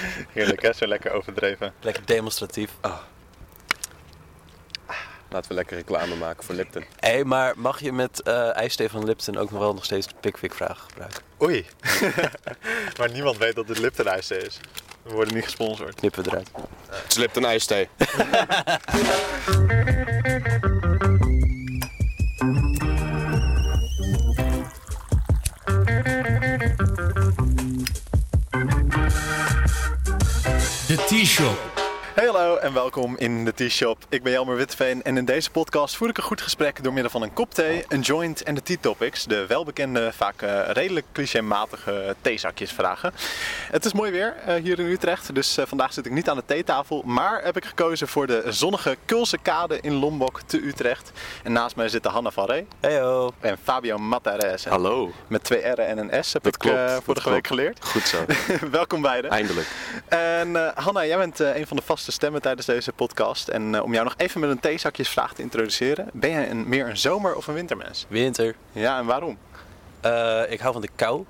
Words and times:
Heerlijk 0.32 0.62
hè, 0.62 0.72
zo 0.72 0.86
lekker 0.86 1.12
overdreven. 1.12 1.72
Lekker 1.80 2.06
demonstratief. 2.06 2.70
Laten 5.28 5.48
we 5.48 5.54
lekker 5.54 5.76
reclame 5.76 6.14
maken 6.14 6.44
voor 6.44 6.54
Lipton. 6.54 6.84
Hé, 6.98 7.24
maar 7.24 7.52
mag 7.56 7.80
je 7.80 7.92
met 7.92 8.22
eh 8.22 8.56
ijsthee 8.56 8.88
van 8.88 9.04
Lipton 9.04 9.36
ook 9.36 9.50
nog 9.50 9.60
wel 9.60 9.74
nog 9.74 9.84
steeds 9.84 10.06
de 10.06 10.14
Pickwick 10.20 10.54
vragen 10.54 10.76
gebruiken? 10.88 11.22
Oei. 11.42 11.66
maar 12.98 13.10
niemand 13.12 13.38
weet 13.38 13.54
dat 13.54 13.66
dit 13.66 13.78
Lipton 13.78 14.06
ijsthee 14.06 14.38
is. 14.38 14.60
We 15.02 15.12
worden 15.12 15.34
niet 15.34 15.44
gesponsord. 15.44 15.94
Knippen 15.94 16.22
we 16.22 16.30
eruit. 16.30 16.50
Het 16.90 17.10
is 17.10 17.16
Lipton 17.16 17.44
ijsthee. 17.44 17.88
De 31.12 31.18
T-Shop. 31.18 31.52
Hey 31.52 31.71
hallo 32.42 32.56
en 32.56 32.72
welkom 32.72 33.16
in 33.16 33.44
de 33.44 33.54
T-Shop. 33.54 34.04
Ik 34.08 34.22
ben 34.22 34.32
Jelmer 34.32 34.56
Witteveen 34.56 35.02
en 35.02 35.16
in 35.16 35.24
deze 35.24 35.50
podcast 35.50 35.96
voer 35.96 36.08
ik 36.08 36.16
een 36.16 36.22
goed 36.22 36.40
gesprek 36.40 36.82
door 36.82 36.92
middel 36.92 37.10
van 37.10 37.22
een 37.22 37.32
kop 37.32 37.54
thee, 37.54 37.84
een 37.88 38.00
joint 38.00 38.42
en 38.42 38.54
de 38.54 38.60
T-topics. 38.60 39.24
De 39.24 39.46
welbekende, 39.46 40.12
vaak 40.12 40.42
eh, 40.42 40.60
redelijk 40.68 41.06
clichématige 41.12 42.14
theezakjesvragen. 42.20 43.12
Het 43.70 43.84
is 43.84 43.92
mooi 43.92 44.10
weer 44.10 44.34
eh, 44.46 44.54
hier 44.62 44.78
in 44.78 44.86
Utrecht, 44.86 45.34
dus 45.34 45.56
eh, 45.56 45.66
vandaag 45.66 45.92
zit 45.92 46.06
ik 46.06 46.12
niet 46.12 46.28
aan 46.28 46.36
de 46.36 46.42
theetafel. 46.46 47.02
Maar 47.06 47.44
heb 47.44 47.56
ik 47.56 47.64
gekozen 47.64 48.08
voor 48.08 48.26
de 48.26 48.42
zonnige 48.48 48.96
Kulse 49.04 49.38
Kade 49.42 49.80
in 49.80 49.92
Lombok 49.92 50.40
te 50.46 50.66
Utrecht. 50.66 51.12
En 51.42 51.52
naast 51.52 51.76
mij 51.76 51.88
zitten 51.88 52.10
Hanna 52.10 52.30
van 52.30 52.46
Ree 52.46 52.66
Heyo. 52.80 53.32
en 53.40 53.58
Fabio 53.62 53.98
Matarese. 53.98 54.68
Hallo. 54.68 55.12
Met 55.26 55.44
twee 55.44 55.60
R'en 55.60 55.86
en 55.86 55.98
een 55.98 56.24
S 56.24 56.32
heb 56.32 56.42
Dat 56.42 56.54
ik 56.54 56.60
klopt, 56.60 56.76
dat 56.76 57.02
vorige 57.04 57.30
week 57.30 57.42
klopt. 57.42 57.60
geleerd. 57.60 57.84
Goed 57.84 58.02
zo. 58.02 58.24
welkom 58.70 59.02
beiden. 59.02 59.30
Eindelijk. 59.30 59.66
En 60.08 60.56
eh, 60.56 60.84
Hanna, 60.84 61.06
jij 61.06 61.16
bent 61.16 61.40
eh, 61.40 61.56
een 61.56 61.66
van 61.66 61.76
de 61.76 61.82
vaste 61.82 62.12
stemmen 62.12 62.31
tijdens 62.40 62.66
deze 62.66 62.92
podcast. 62.92 63.48
En 63.48 63.74
eh, 63.74 63.82
om 63.82 63.92
jou 63.92 64.04
nog 64.04 64.14
even 64.16 64.40
met 64.40 64.50
een 64.50 64.60
theezakjesvraag 64.60 65.34
te 65.34 65.42
introduceren. 65.42 66.10
Ben 66.12 66.30
jij 66.30 66.50
een, 66.50 66.68
meer 66.68 66.88
een 66.88 66.96
zomer- 66.96 67.34
of 67.34 67.46
een 67.46 67.54
wintermens? 67.54 68.06
Winter. 68.08 68.54
Ja, 68.72 68.98
en 68.98 69.06
waarom? 69.06 69.38
Eh, 70.00 70.42
ik 70.48 70.60
hou 70.60 70.72
van 70.72 70.82
de 70.82 70.88
kou. 70.96 71.24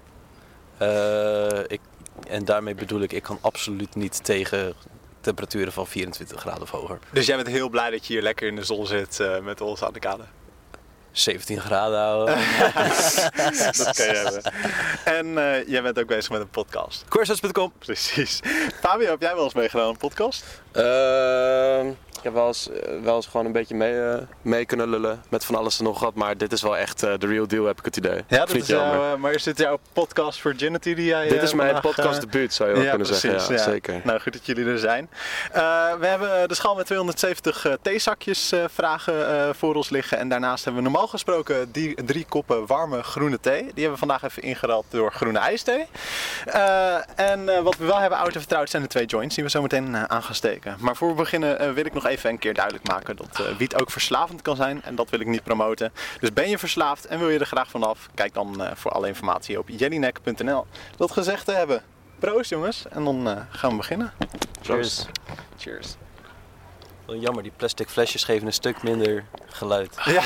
Eh, 0.78 1.58
ik, 1.66 1.80
en 2.28 2.44
daarmee 2.44 2.74
bedoel 2.74 3.00
ik, 3.00 3.12
ik 3.12 3.22
kan 3.22 3.38
absoluut 3.40 3.94
niet 3.94 4.24
tegen 4.24 4.74
temperaturen 5.20 5.72
van 5.72 5.86
24 5.86 6.40
graden 6.40 6.62
of 6.62 6.70
hoger. 6.70 6.98
Dus 7.10 7.26
jij 7.26 7.36
bent 7.36 7.48
heel 7.48 7.68
blij 7.68 7.90
dat 7.90 8.06
je 8.06 8.12
hier 8.12 8.22
lekker 8.22 8.48
in 8.48 8.56
de 8.56 8.64
zon 8.64 8.86
zit 8.86 9.18
met 9.42 9.60
ons 9.60 9.82
aan 9.84 9.92
de 9.92 9.98
kade. 9.98 10.24
17 11.12 11.60
graden 11.60 11.98
houden. 11.98 12.34
dat 13.76 13.96
kan 13.96 14.06
je 14.06 14.12
hebben. 14.24 14.52
En 15.04 15.38
eh, 15.38 15.68
jij 15.68 15.82
bent 15.82 15.98
ook 15.98 16.06
bezig 16.06 16.30
met 16.30 16.40
een 16.40 16.50
podcast. 16.50 17.04
Courses.com. 17.08 17.72
Precies. 17.78 18.40
Fabio, 18.80 19.10
heb 19.10 19.20
jij 19.20 19.34
wel 19.34 19.44
eens 19.44 19.54
meegedaan 19.54 19.84
aan 19.84 19.90
een 19.90 19.96
podcast? 19.96 20.44
Ehm, 20.72 21.88
ik 22.22 22.22
heb 22.28 22.32
wel 22.32 22.46
eens, 22.46 22.70
eh, 22.70 23.02
wel 23.02 23.16
eens 23.16 23.26
gewoon 23.26 23.46
een 23.46 23.52
beetje 23.52 23.74
mee, 23.74 24.00
eh, 24.00 24.18
mee 24.42 24.66
kunnen 24.66 24.88
lullen 24.88 25.22
met 25.28 25.44
van 25.44 25.54
alles 25.54 25.78
en 25.78 25.84
nog 25.84 26.00
wat. 26.00 26.14
Maar 26.14 26.36
dit 26.36 26.52
is 26.52 26.62
wel 26.62 26.76
echt 26.76 27.02
eh, 27.02 27.12
de 27.18 27.26
real 27.26 27.46
deal, 27.46 27.66
heb 27.66 27.78
ik 27.78 27.84
het 27.84 27.96
idee. 27.96 28.24
Ja, 28.28 28.38
dat 28.38 28.54
is 28.54 28.66
jouw, 28.66 29.16
maar 29.16 29.32
is 29.32 29.42
dit 29.42 29.58
jouw 29.58 29.78
podcast 29.92 30.40
Virginity 30.40 30.94
die 30.94 31.04
jij 31.04 31.28
Dit 31.28 31.42
is 31.42 31.54
mijn 31.54 31.80
podcast 31.80 32.20
debuut, 32.20 32.54
zou 32.54 32.68
je 32.68 32.74
wel 32.74 32.88
kunnen 32.88 33.06
zeggen. 33.06 33.30
Ja, 33.30 33.46
ja. 33.48 33.62
Zeker. 33.62 34.00
Nou, 34.04 34.20
goed 34.20 34.32
dat 34.32 34.46
jullie 34.46 34.66
er 34.66 34.78
zijn. 34.78 35.10
Eh, 35.52 35.60
we 35.98 36.06
hebben 36.06 36.48
de 36.48 36.54
schaal 36.54 36.74
met 36.74 36.86
270 36.86 37.66
eh, 37.66 37.72
theezakjes 37.82 38.52
eh, 38.52 38.64
vragen 38.72 39.28
eh, 39.28 39.48
voor 39.54 39.74
ons 39.74 39.90
liggen. 39.90 40.18
En 40.18 40.28
daarnaast 40.28 40.64
hebben 40.64 40.82
we 40.82 40.88
normaal 40.90 41.01
gesproken 41.06 41.72
die, 41.72 42.04
drie 42.04 42.26
koppen 42.28 42.66
warme 42.66 43.02
groene 43.02 43.40
thee. 43.40 43.60
Die 43.60 43.70
hebben 43.74 43.92
we 43.92 43.98
vandaag 43.98 44.22
even 44.22 44.42
ingerald 44.42 44.84
door 44.88 45.12
groene 45.12 45.38
ijsthee. 45.38 45.86
Eh, 46.44 47.18
en 47.18 47.48
eh, 47.48 47.62
wat 47.62 47.76
we 47.76 47.84
wel 47.84 47.98
hebben 47.98 48.18
oud 48.18 48.34
en 48.34 48.40
vertrouwd 48.40 48.70
zijn 48.70 48.82
de 48.82 48.88
twee 48.88 49.06
joints 49.06 49.34
die 49.34 49.44
we 49.44 49.50
zo 49.50 49.62
meteen 49.62 49.94
eh, 49.94 50.04
aan 50.04 50.22
gaan 50.22 50.34
steken. 50.34 50.76
Maar 50.80 50.96
voor 50.96 51.08
we 51.08 51.14
beginnen 51.14 51.74
wil 51.74 51.84
ik 51.84 51.94
nog 51.94 52.06
even 52.06 52.30
een 52.30 52.38
keer 52.38 52.54
duidelijk 52.54 52.88
maken 52.88 53.16
dat 53.16 53.56
wiet 53.58 53.80
ook 53.80 53.90
verslavend 53.90 54.42
kan 54.42 54.56
zijn. 54.56 54.82
En 54.82 54.94
dat 54.94 55.10
wil 55.10 55.20
ik 55.20 55.26
niet 55.26 55.44
promoten. 55.44 55.92
Dus 56.20 56.32
ben 56.32 56.48
je 56.48 56.58
verslaafd 56.58 57.06
en 57.06 57.18
wil 57.18 57.30
je 57.30 57.38
er 57.38 57.46
graag 57.46 57.70
vanaf? 57.70 58.08
Kijk 58.14 58.34
dan 58.34 58.62
voor 58.74 58.90
alle 58.90 59.08
informatie 59.08 59.58
op 59.58 59.68
jellyneck.nl. 59.68 60.66
Dat 60.96 61.10
gezegd 61.10 61.44
te 61.44 61.52
hebben. 61.52 61.82
Proost 62.18 62.50
jongens. 62.50 62.84
En 62.88 63.04
dan 63.04 63.46
gaan 63.50 63.70
we 63.70 63.76
beginnen. 63.76 64.12
Cheers. 64.62 65.06
Cheers. 65.58 65.96
Wel 67.06 67.16
Jammer, 67.16 67.42
die 67.42 67.52
plastic 67.56 67.88
flesjes 67.88 68.24
geven 68.24 68.46
een 68.46 68.52
stuk 68.52 68.82
minder 68.82 69.24
geluid. 69.46 69.96
Ja. 70.04 70.22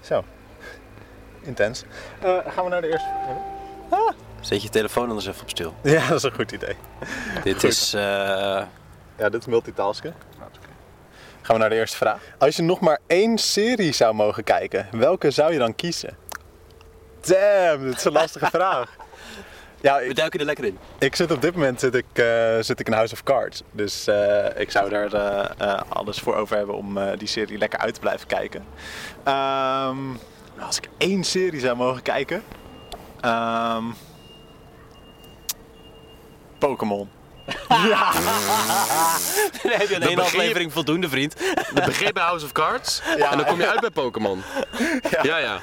Zo. 0.00 0.24
Intens. 1.42 1.84
Eh, 2.20 2.36
gaan 2.46 2.64
we 2.64 2.70
naar 2.70 2.80
de 2.80 2.90
eerste 2.90 3.08
hebben? 3.12 3.42
Zet 4.40 4.62
je 4.62 4.68
telefoon 4.68 5.08
anders 5.08 5.26
even 5.26 5.42
op 5.42 5.50
stil. 5.50 5.74
Ja, 5.82 6.08
dat 6.08 6.16
is 6.16 6.22
een 6.22 6.32
goed 6.34 6.52
idee. 6.52 6.76
Dit 7.42 7.54
Goed. 7.54 7.64
is... 7.64 7.94
eh, 7.94 8.00
Ja, 9.18 9.28
dit 9.30 9.34
is 9.40 9.46
multitasken. 9.46 10.14
Gaan 11.42 11.54
we 11.54 11.60
naar 11.60 11.70
de 11.70 11.76
eerste 11.76 11.96
vraag. 11.96 12.20
Als 12.38 12.56
je 12.56 12.62
nog 12.62 12.80
maar 12.80 12.98
één 13.06 13.38
serie 13.38 13.92
zou 13.92 14.14
mogen 14.14 14.44
kijken, 14.44 14.88
welke 14.92 15.30
zou 15.30 15.52
je 15.52 15.58
dan 15.58 15.74
kiezen? 15.74 16.16
Damn, 17.20 17.84
dit 17.84 17.96
is 17.96 18.04
een 18.04 18.12
lastige 18.12 18.46
vraag. 18.58 18.96
Ja, 19.80 19.98
we 19.98 20.04
ik, 20.04 20.16
duiken 20.16 20.40
er 20.40 20.46
lekker 20.46 20.64
in. 20.64 20.78
ik 20.98 21.16
zit 21.16 21.30
op 21.30 21.42
dit 21.42 21.54
moment 21.54 21.80
zit 21.80 21.94
ik, 21.94 22.04
eh, 22.12 22.56
zit 22.60 22.80
ik 22.80 22.86
in 22.86 22.92
House 22.92 23.12
of 23.14 23.22
Cards. 23.22 23.62
Dus 23.72 24.06
eh, 24.06 24.46
ik 24.60 24.70
zou 24.70 24.90
daar 24.90 25.12
eh, 25.12 25.80
alles 25.88 26.18
voor 26.18 26.34
over 26.36 26.56
hebben 26.56 26.74
om 26.76 26.98
die 27.18 27.28
serie 27.28 27.58
lekker 27.58 27.78
uit 27.78 27.94
te 27.94 28.00
blijven 28.00 28.26
kijken. 28.26 28.64
Ehm, 29.24 29.98
als 30.60 30.76
ik 30.76 30.88
één 30.98 31.24
serie 31.24 31.60
zou 31.60 31.76
mogen 31.76 32.02
kijken. 32.02 32.42
ehm, 33.20 33.84
Pokémon. 36.58 37.08
Dan 39.62 39.70
heb 39.72 39.88
je 39.88 39.94
in 39.94 40.02
één 40.02 40.14
begin 40.14 40.18
aflevering 40.20 40.72
voldoende, 40.72 41.08
vriend. 41.08 41.34
Het 41.74 41.84
begint 41.84 42.12
bij 42.12 42.22
House 42.22 42.44
of 42.44 42.52
Cards 42.52 43.02
Ja. 43.16 43.30
en 43.30 43.36
dan 43.36 43.46
kom 43.46 43.58
je 43.60 43.68
uit 43.70 43.80
bij 43.80 43.90
Pokémon. 43.90 44.42
Ja, 45.22 45.36
ja. 45.38 45.58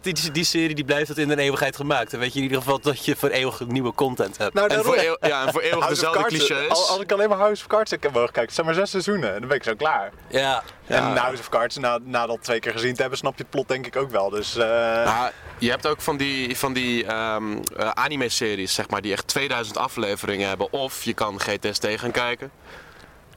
Die, 0.00 0.30
die 0.32 0.44
serie 0.44 0.74
die 0.74 0.84
blijft 0.84 1.06
tot 1.06 1.18
in 1.18 1.28
de 1.28 1.36
eeuwigheid 1.38 1.76
gemaakt. 1.76 2.10
Dan 2.10 2.20
weet 2.20 2.32
je 2.32 2.36
in 2.38 2.42
ieder 2.44 2.58
geval 2.58 2.80
dat 2.80 3.04
je 3.04 3.16
voor 3.16 3.28
eeuwig 3.28 3.60
nieuwe 3.66 3.92
content 3.94 4.36
hebt. 4.38 4.54
Nou, 4.54 4.68
En 4.68 4.84
voor, 4.84 4.96
eeuw- 4.96 5.16
ja, 5.20 5.46
en 5.46 5.52
voor 5.52 5.60
eeuwig 5.60 5.78
House 5.78 5.94
dezelfde 5.94 6.20
Cards, 6.20 6.34
clichés. 6.36 6.68
Al, 6.68 6.88
als 6.88 7.00
ik 7.00 7.12
alleen 7.12 7.28
maar 7.28 7.38
House 7.38 7.62
of 7.62 7.68
Cards 7.68 7.90
heb 7.90 8.12
mogen 8.12 8.32
kijken, 8.32 8.54
zeg 8.54 8.64
maar 8.64 8.74
zes 8.74 8.90
seizoenen, 8.90 9.38
dan 9.38 9.48
ben 9.48 9.56
ik 9.56 9.62
zo 9.64 9.74
klaar. 9.74 10.10
Ja, 10.28 10.62
En 10.86 11.16
House 11.16 11.40
of 11.40 11.48
Cards, 11.48 11.76
na, 11.76 11.98
na 12.04 12.26
dat 12.26 12.42
twee 12.42 12.58
keer 12.60 12.72
gezien 12.72 12.94
te 12.94 13.00
hebben, 13.00 13.18
snap 13.18 13.32
je 13.36 13.42
het 13.42 13.50
plot 13.50 13.68
denk 13.68 13.86
ik 13.86 13.96
ook 13.96 14.10
wel. 14.10 14.30
Dus 14.30 14.56
eh, 14.56 15.04
Ah, 15.06 15.24
je 15.58 15.70
hebt 15.70 15.86
ook 15.86 16.00
van 16.00 16.16
die, 16.16 16.56
van 16.58 16.72
die 16.72 17.04
ehm, 17.06 17.56
eh, 17.76 17.90
anime-series, 17.90 18.74
zeg 18.74 18.88
maar, 18.88 19.00
die 19.00 19.12
echt 19.12 19.26
2000 19.26 19.76
afleveringen 19.78 20.48
hebben. 20.48 20.72
Of 20.72 21.02
je 21.02 21.14
kan 21.20 21.40
GTST 21.40 21.86
gaan 21.86 22.10
kijken. 22.10 22.50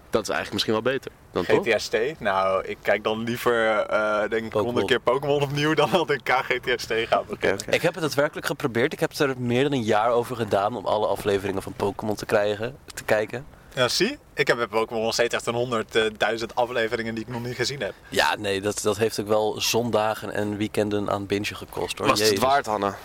Dat 0.09 0.21
is 0.21 0.29
eigenlijk 0.29 0.51
misschien 0.51 0.73
wel 0.73 0.93
beter. 0.93 1.11
Dan 1.31 1.45
toch? 1.45 1.67
GTST, 1.67 2.19
nou, 2.19 2.65
ik 2.65 2.77
kijk 2.81 3.03
dan 3.03 3.23
liever, 3.23 3.79
eh, 3.79 4.29
denk 4.29 4.45
ik, 4.45 4.53
honderd 4.53 4.85
keer 4.87 4.99
Pokémon 4.99 5.41
opnieuw 5.41 5.73
dan 5.73 5.89
dat 5.91 6.09
ik 6.09 6.23
KGTST 6.23 6.93
ga 7.07 7.23
beginnen. 7.27 7.65
ik 7.69 7.81
heb 7.81 7.93
het 7.93 8.03
daadwerkelijk 8.03 8.45
geprobeerd. 8.45 8.93
Ik 8.93 8.99
heb 8.99 9.11
er 9.11 9.33
meer 9.37 9.63
dan 9.63 9.71
een 9.71 9.83
jaar 9.83 10.09
over 10.09 10.35
gedaan 10.35 10.75
om 10.75 10.85
alle 10.85 11.07
afleveringen 11.07 11.61
van 11.61 11.73
Pokémon 11.73 12.15
te 12.15 12.25
krijgen, 12.25 12.77
te 12.93 13.03
kijken. 13.03 13.45
Ja, 13.75 13.87
zie? 13.87 14.17
Ik 14.33 14.47
heb 14.47 14.57
bij 14.57 14.67
Pokémon 14.67 15.03
nog 15.03 15.13
steeds 15.13 15.35
echt 15.35 15.45
een 15.45 15.53
honderdduizend 15.53 16.55
afleveringen 16.55 17.15
die 17.15 17.23
ik 17.23 17.29
nog 17.29 17.43
niet 17.43 17.55
gezien 17.55 17.81
heb. 17.81 17.93
Ja, 18.09 18.35
nee, 18.35 18.61
dat, 18.61 18.81
dat 18.81 18.97
heeft 18.97 19.19
ook 19.19 19.27
wel 19.27 19.61
zondagen 19.61 20.31
en 20.31 20.57
weekenden 20.57 21.09
aan 21.09 21.25
binge 21.25 21.55
gekost 21.55 21.97
hoor. 21.97 22.07
Was 22.07 22.19
het 22.19 22.29
het 22.29 22.39
waard, 22.39 22.65
Hanna? 22.65 22.97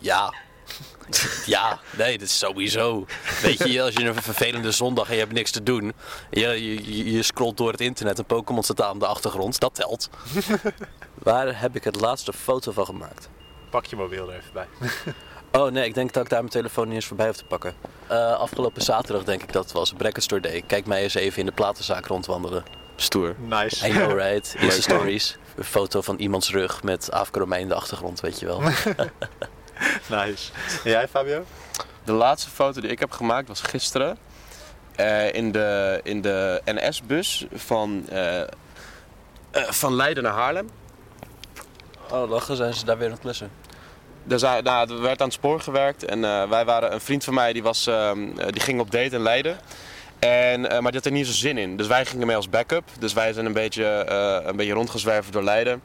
Ja. 0.00 0.34
Ja, 1.46 1.78
nee, 1.96 2.18
dat 2.18 2.26
is 2.26 2.38
sowieso. 2.38 3.06
Weet 3.42 3.68
je, 3.68 3.82
als 3.82 3.94
je 3.94 4.04
een 4.04 4.22
vervelende 4.22 4.70
zondag 4.70 5.08
en 5.08 5.14
je 5.14 5.20
hebt 5.20 5.32
niks 5.32 5.50
te 5.50 5.62
doen. 5.62 5.92
Je, 6.30 6.48
je, 6.64 7.12
je 7.12 7.22
scrolt 7.22 7.56
door 7.56 7.70
het 7.70 7.80
internet 7.80 8.18
en 8.18 8.24
Pokémon 8.24 8.62
staat 8.62 8.82
aan 8.82 8.98
de 8.98 9.06
achtergrond. 9.06 9.60
Dat 9.60 9.74
telt. 9.74 10.10
Waar 11.22 11.60
heb 11.60 11.76
ik 11.76 11.84
het 11.84 12.00
laatste 12.00 12.32
foto 12.32 12.72
van 12.72 12.84
gemaakt? 12.84 13.28
Pak 13.70 13.84
je 13.84 13.96
mobiel 13.96 14.30
er 14.30 14.36
even 14.36 14.52
bij. 14.52 14.66
Oh 15.52 15.70
nee, 15.70 15.84
ik 15.84 15.94
denk 15.94 16.12
dat 16.12 16.22
ik 16.24 16.30
daar 16.30 16.38
mijn 16.38 16.52
telefoon 16.52 16.86
niet 16.86 16.94
eens 16.94 17.06
voorbij 17.06 17.26
hoef 17.26 17.36
te 17.36 17.44
pakken. 17.44 17.74
Eh, 18.06 18.32
afgelopen 18.32 18.82
zaterdag 18.82 19.24
denk 19.24 19.42
ik 19.42 19.52
dat 19.52 19.64
het 19.64 19.72
was. 19.72 19.92
Bracket 19.92 20.22
Store 20.22 20.40
Day. 20.40 20.62
Kijk 20.66 20.86
mij 20.86 21.02
eens 21.02 21.14
even 21.14 21.38
in 21.38 21.46
de 21.46 21.52
platenzaak 21.52 22.06
rondwandelen. 22.06 22.64
Stoer. 22.96 23.34
Nice. 23.38 23.88
I 23.88 23.90
know 23.90 24.18
right. 24.18 24.54
Insta 24.58 24.80
stories. 24.80 25.36
Een 25.56 25.64
foto 25.64 26.00
van 26.00 26.16
iemands 26.16 26.50
rug 26.50 26.82
met 26.82 27.10
Afro 27.10 27.40
Romein 27.40 27.60
in 27.60 27.68
de 27.68 27.74
achtergrond, 27.74 28.20
weet 28.20 28.40
je 28.40 28.46
wel. 28.46 28.62
nice. 30.10 30.52
En 30.84 30.90
jij, 30.90 31.08
Fabio? 31.08 31.44
De 32.04 32.12
laatste 32.12 32.50
foto 32.50 32.80
die 32.80 32.90
ik 32.90 32.98
heb 32.98 33.10
gemaakt 33.10 33.48
was 33.48 33.60
gisteren. 33.60 34.18
eh, 34.96 35.32
in 35.32 35.52
de, 35.52 36.00
in 36.02 36.20
de 36.20 36.62
NS-bus 36.64 37.46
van, 37.54 38.04
eh, 38.08 38.40
eh, 38.40 38.46
van 39.52 39.94
Leiden 39.94 40.22
naar 40.22 40.32
Haarlem. 40.32 40.70
Oh, 42.10 42.30
lachen 42.30 42.56
zijn 42.56 42.74
ze 42.74 42.84
daar 42.84 42.96
weer 42.98 43.06
aan 43.06 43.12
het 43.12 43.20
klussen. 43.22 43.50
Daar 44.24 44.38
zijn, 44.38 44.64
nou, 44.64 44.90
er 44.94 45.00
werd 45.00 45.20
aan 45.20 45.26
het 45.26 45.36
spoor 45.36 45.60
gewerkt 45.60 46.04
en 46.04 46.24
eh, 46.24 46.48
wij 46.48 46.64
waren 46.64 46.92
een 46.92 47.00
vriend 47.00 47.24
van 47.24 47.34
mij 47.34 47.52
die, 47.52 47.62
was, 47.62 47.86
ehm, 47.86 48.38
eh, 48.38 48.46
die 48.52 48.60
ging 48.60 48.80
op 48.80 48.90
date 48.90 49.14
in 49.16 49.22
Leiden. 49.22 49.58
En, 50.18 50.70
eh, 50.70 50.78
maar 50.78 50.90
die 50.92 51.00
had 51.00 51.04
er 51.04 51.12
niet 51.12 51.26
zo 51.26 51.32
zin 51.32 51.58
in. 51.58 51.76
Dus 51.76 51.86
wij 51.86 52.04
gingen 52.06 52.26
mee 52.26 52.36
als 52.36 52.48
backup. 52.50 52.84
Dus 52.98 53.12
wij 53.12 53.32
zijn 53.32 53.46
een 53.46 53.52
beetje, 53.52 53.84
eh, 53.86 54.46
een 54.46 54.56
beetje 54.56 54.72
rondgezwerven 54.72 55.32
door 55.32 55.42
Leiden. 55.42 55.82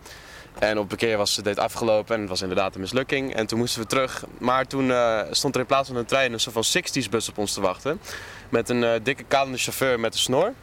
En 0.59 0.79
op 0.79 0.91
een 0.91 0.97
keer 0.97 1.17
was 1.17 1.35
het 1.35 1.45
date 1.45 1.61
afgelopen 1.61 2.13
en 2.15 2.21
het 2.21 2.29
was 2.29 2.41
inderdaad 2.41 2.75
een 2.75 2.81
mislukking. 2.81 3.35
En 3.35 3.47
toen 3.47 3.59
moesten 3.59 3.81
we 3.81 3.87
terug. 3.87 4.23
Maar 4.37 4.67
toen 4.67 4.91
eh, 4.91 5.21
stond 5.31 5.53
er 5.55 5.61
in 5.61 5.67
plaats 5.67 5.87
van 5.87 5.97
een 5.97 6.05
trein 6.05 6.33
een 6.33 6.39
soort 6.39 6.65
van 6.65 6.83
60s 6.83 7.09
bus 7.09 7.29
op 7.29 7.37
ons 7.37 7.53
te 7.53 7.61
wachten. 7.61 7.99
Met 8.49 8.69
een 8.69 8.83
eh, 8.83 8.91
dikke 9.03 9.23
kalende 9.23 9.57
chauffeur 9.57 9.99
met 9.99 10.13
een 10.13 10.19
snor. 10.19 10.53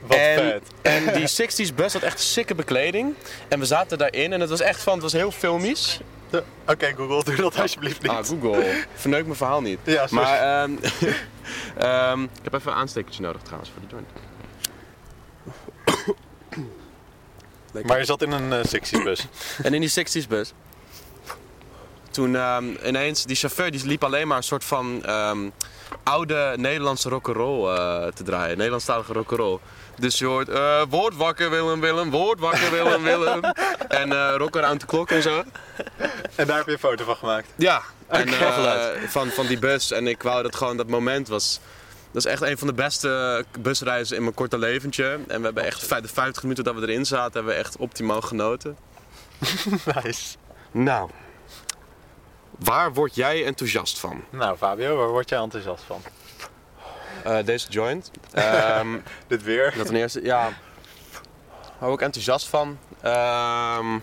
Wat 0.00 0.18
en, 0.18 0.36
vet. 0.36 0.62
en 0.94 1.14
die 1.14 1.28
60s 1.28 1.74
bus 1.74 1.92
had 1.92 2.02
echt 2.02 2.20
sikke 2.20 2.54
bekleding. 2.54 3.14
En 3.48 3.58
we 3.58 3.64
zaten 3.64 3.98
daarin 3.98 4.32
en 4.32 4.40
het 4.40 4.50
was 4.50 4.60
echt 4.60 4.82
van, 4.82 4.92
het 4.92 5.02
was 5.02 5.12
heel 5.12 5.30
filmisch. 5.30 6.00
Oké, 6.66 6.94
Google, 6.96 7.24
doe 7.34 7.36
dat 7.36 7.60
alsjeblieft 7.60 8.02
niet. 8.02 8.10
Ah, 8.10 8.24
Google. 8.24 8.84
Verneuk 8.94 9.24
mijn 9.24 9.36
verhaal 9.36 9.60
niet. 9.60 9.78
Ja, 9.84 10.06
sorry. 10.06 10.24
maar 10.24 10.62
ehm, 10.62 10.72
ehm, 11.78 12.22
ik 12.22 12.42
heb 12.42 12.54
even 12.54 12.72
een 12.72 12.78
aanstekertje 12.78 13.22
nodig 13.22 13.42
trouwens 13.42 13.70
voor 13.70 13.80
de 13.80 13.88
joint. 13.90 14.27
Maar 17.84 17.98
je 17.98 18.04
zat 18.04 18.22
in 18.22 18.32
een 18.32 18.52
uh, 18.52 18.58
60s 18.64 19.02
bus. 19.04 19.26
En 19.62 19.74
in 19.74 19.80
die 19.80 19.90
60s 19.90 20.28
bus. 20.28 20.52
Toen 22.10 22.36
ehm, 22.36 22.64
ineens, 22.84 23.24
die 23.24 23.36
chauffeur 23.36 23.70
die 23.70 23.86
liep 23.86 24.04
alleen 24.04 24.28
maar 24.28 24.36
een 24.36 24.42
soort 24.42 24.64
van 24.64 25.04
ehm, 25.04 25.48
oude 26.02 26.54
Nederlandse 26.56 27.08
rock'n'roll 27.08 27.74
eh 27.76 28.06
te 28.06 28.22
draaien. 28.22 28.56
Nederlandstalige 28.56 29.12
rock'n'roll. 29.12 29.58
Dus 29.98 30.18
je 30.18 30.24
hoort, 30.26 30.48
eh 30.48 30.82
word 30.88 31.16
wakker 31.16 31.50
Willem 31.50 31.80
Willem, 31.80 32.10
word 32.10 32.40
wakker 32.40 32.70
Willem 32.70 33.02
Willem. 33.02 33.40
en 33.88 34.12
eh 34.12 34.34
rock 34.36 34.56
around 34.56 34.80
the 34.80 34.86
clock 34.86 35.10
en 35.10 35.22
zo. 35.22 35.42
En 36.34 36.46
daar 36.46 36.56
heb 36.56 36.66
je 36.66 36.72
een 36.72 36.78
foto 36.78 37.04
van 37.04 37.16
gemaakt. 37.16 37.48
Ja, 37.56 37.82
en, 38.06 38.22
Oké. 38.34 38.44
eh, 38.44 39.08
van, 39.08 39.28
van 39.30 39.46
die 39.46 39.58
bus. 39.58 39.90
En 39.90 40.06
ik 40.06 40.22
wou 40.22 40.42
dat 40.42 40.56
gewoon 40.56 40.76
dat 40.76 40.88
moment 40.88 41.28
was. 41.28 41.60
Dat 42.12 42.24
is 42.24 42.32
echt 42.32 42.42
een 42.42 42.58
van 42.58 42.66
de 42.66 42.74
beste 42.74 43.44
busreizen 43.60 44.16
in 44.16 44.22
mijn 44.22 44.34
korte 44.34 44.58
leventje. 44.58 45.18
En 45.28 45.38
we 45.38 45.44
hebben 45.44 45.64
echt 45.64 45.88
de 45.88 46.08
50 46.08 46.42
minuten 46.42 46.64
dat 46.64 46.74
we 46.74 46.80
erin 46.80 47.06
zaten, 47.06 47.32
hebben 47.32 47.52
we 47.52 47.58
echt 47.58 47.76
optimaal 47.76 48.20
genoten. 48.20 48.76
Nice. 50.02 50.36
Nou, 50.70 51.10
waar 52.58 52.92
word 52.92 53.14
jij 53.14 53.44
enthousiast 53.44 53.98
van? 53.98 54.24
Nou, 54.30 54.56
Fabio, 54.56 54.96
waar 54.96 55.08
word 55.08 55.28
jij 55.28 55.38
enthousiast 55.38 55.82
van? 55.82 56.02
Eh, 57.24 57.44
deze 57.44 57.68
joint. 57.68 58.10
Ehm, 58.32 58.98
Dit 59.26 59.42
weer? 59.42 59.74
dat 59.76 59.86
ten 59.86 59.96
eerste, 59.96 60.22
ja. 60.22 60.42
Waar 61.78 61.88
word 61.88 62.00
ik 62.00 62.06
enthousiast 62.06 62.46
van? 62.46 62.78
Ehm 63.00 63.98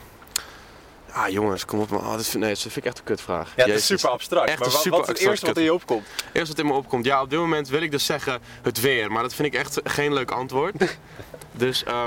ah, 1.16 1.30
jongens, 1.30 1.66
kom 1.66 1.80
op. 1.80 1.90
man. 1.90 2.00
Oh, 2.00 2.16
dit 2.16 2.28
vind, 2.28 2.44
nee, 2.44 2.54
dat 2.54 2.62
vind 2.62 2.76
ik 2.76 2.86
echt 2.86 2.98
een 2.98 3.04
kutvraag. 3.04 3.54
Ja, 3.56 3.66
het 3.66 3.76
is 3.76 3.86
super 3.86 4.10
abstract. 4.10 4.50
Echt 4.50 4.60
maar 4.60 4.70
super 4.70 4.90
wat 4.92 5.02
is 5.02 5.08
het 5.08 5.30
eerste 5.30 5.46
wat 5.46 5.58
in 5.58 5.64
je 5.64 5.74
opkomt? 5.74 6.08
Eerst 6.32 6.48
wat 6.48 6.60
in 6.60 6.66
me 6.66 6.74
opkomt. 6.74 7.06
Ja, 7.06 7.22
op 7.22 7.30
dit 7.30 7.40
moment 7.40 7.70
wil 7.70 7.82
ik 7.82 7.92
dus 7.92 8.06
zeggen 8.06 8.40
het 8.62 8.82
weer. 8.82 9.12
Maar 9.12 9.22
dat 9.22 9.34
vind 9.34 9.54
ik 9.54 9.60
echt 9.60 9.80
geen 9.84 10.14
leuk 10.14 10.32
antwoord. 10.32 10.74
dus, 11.52 11.84
eh 11.84 12.06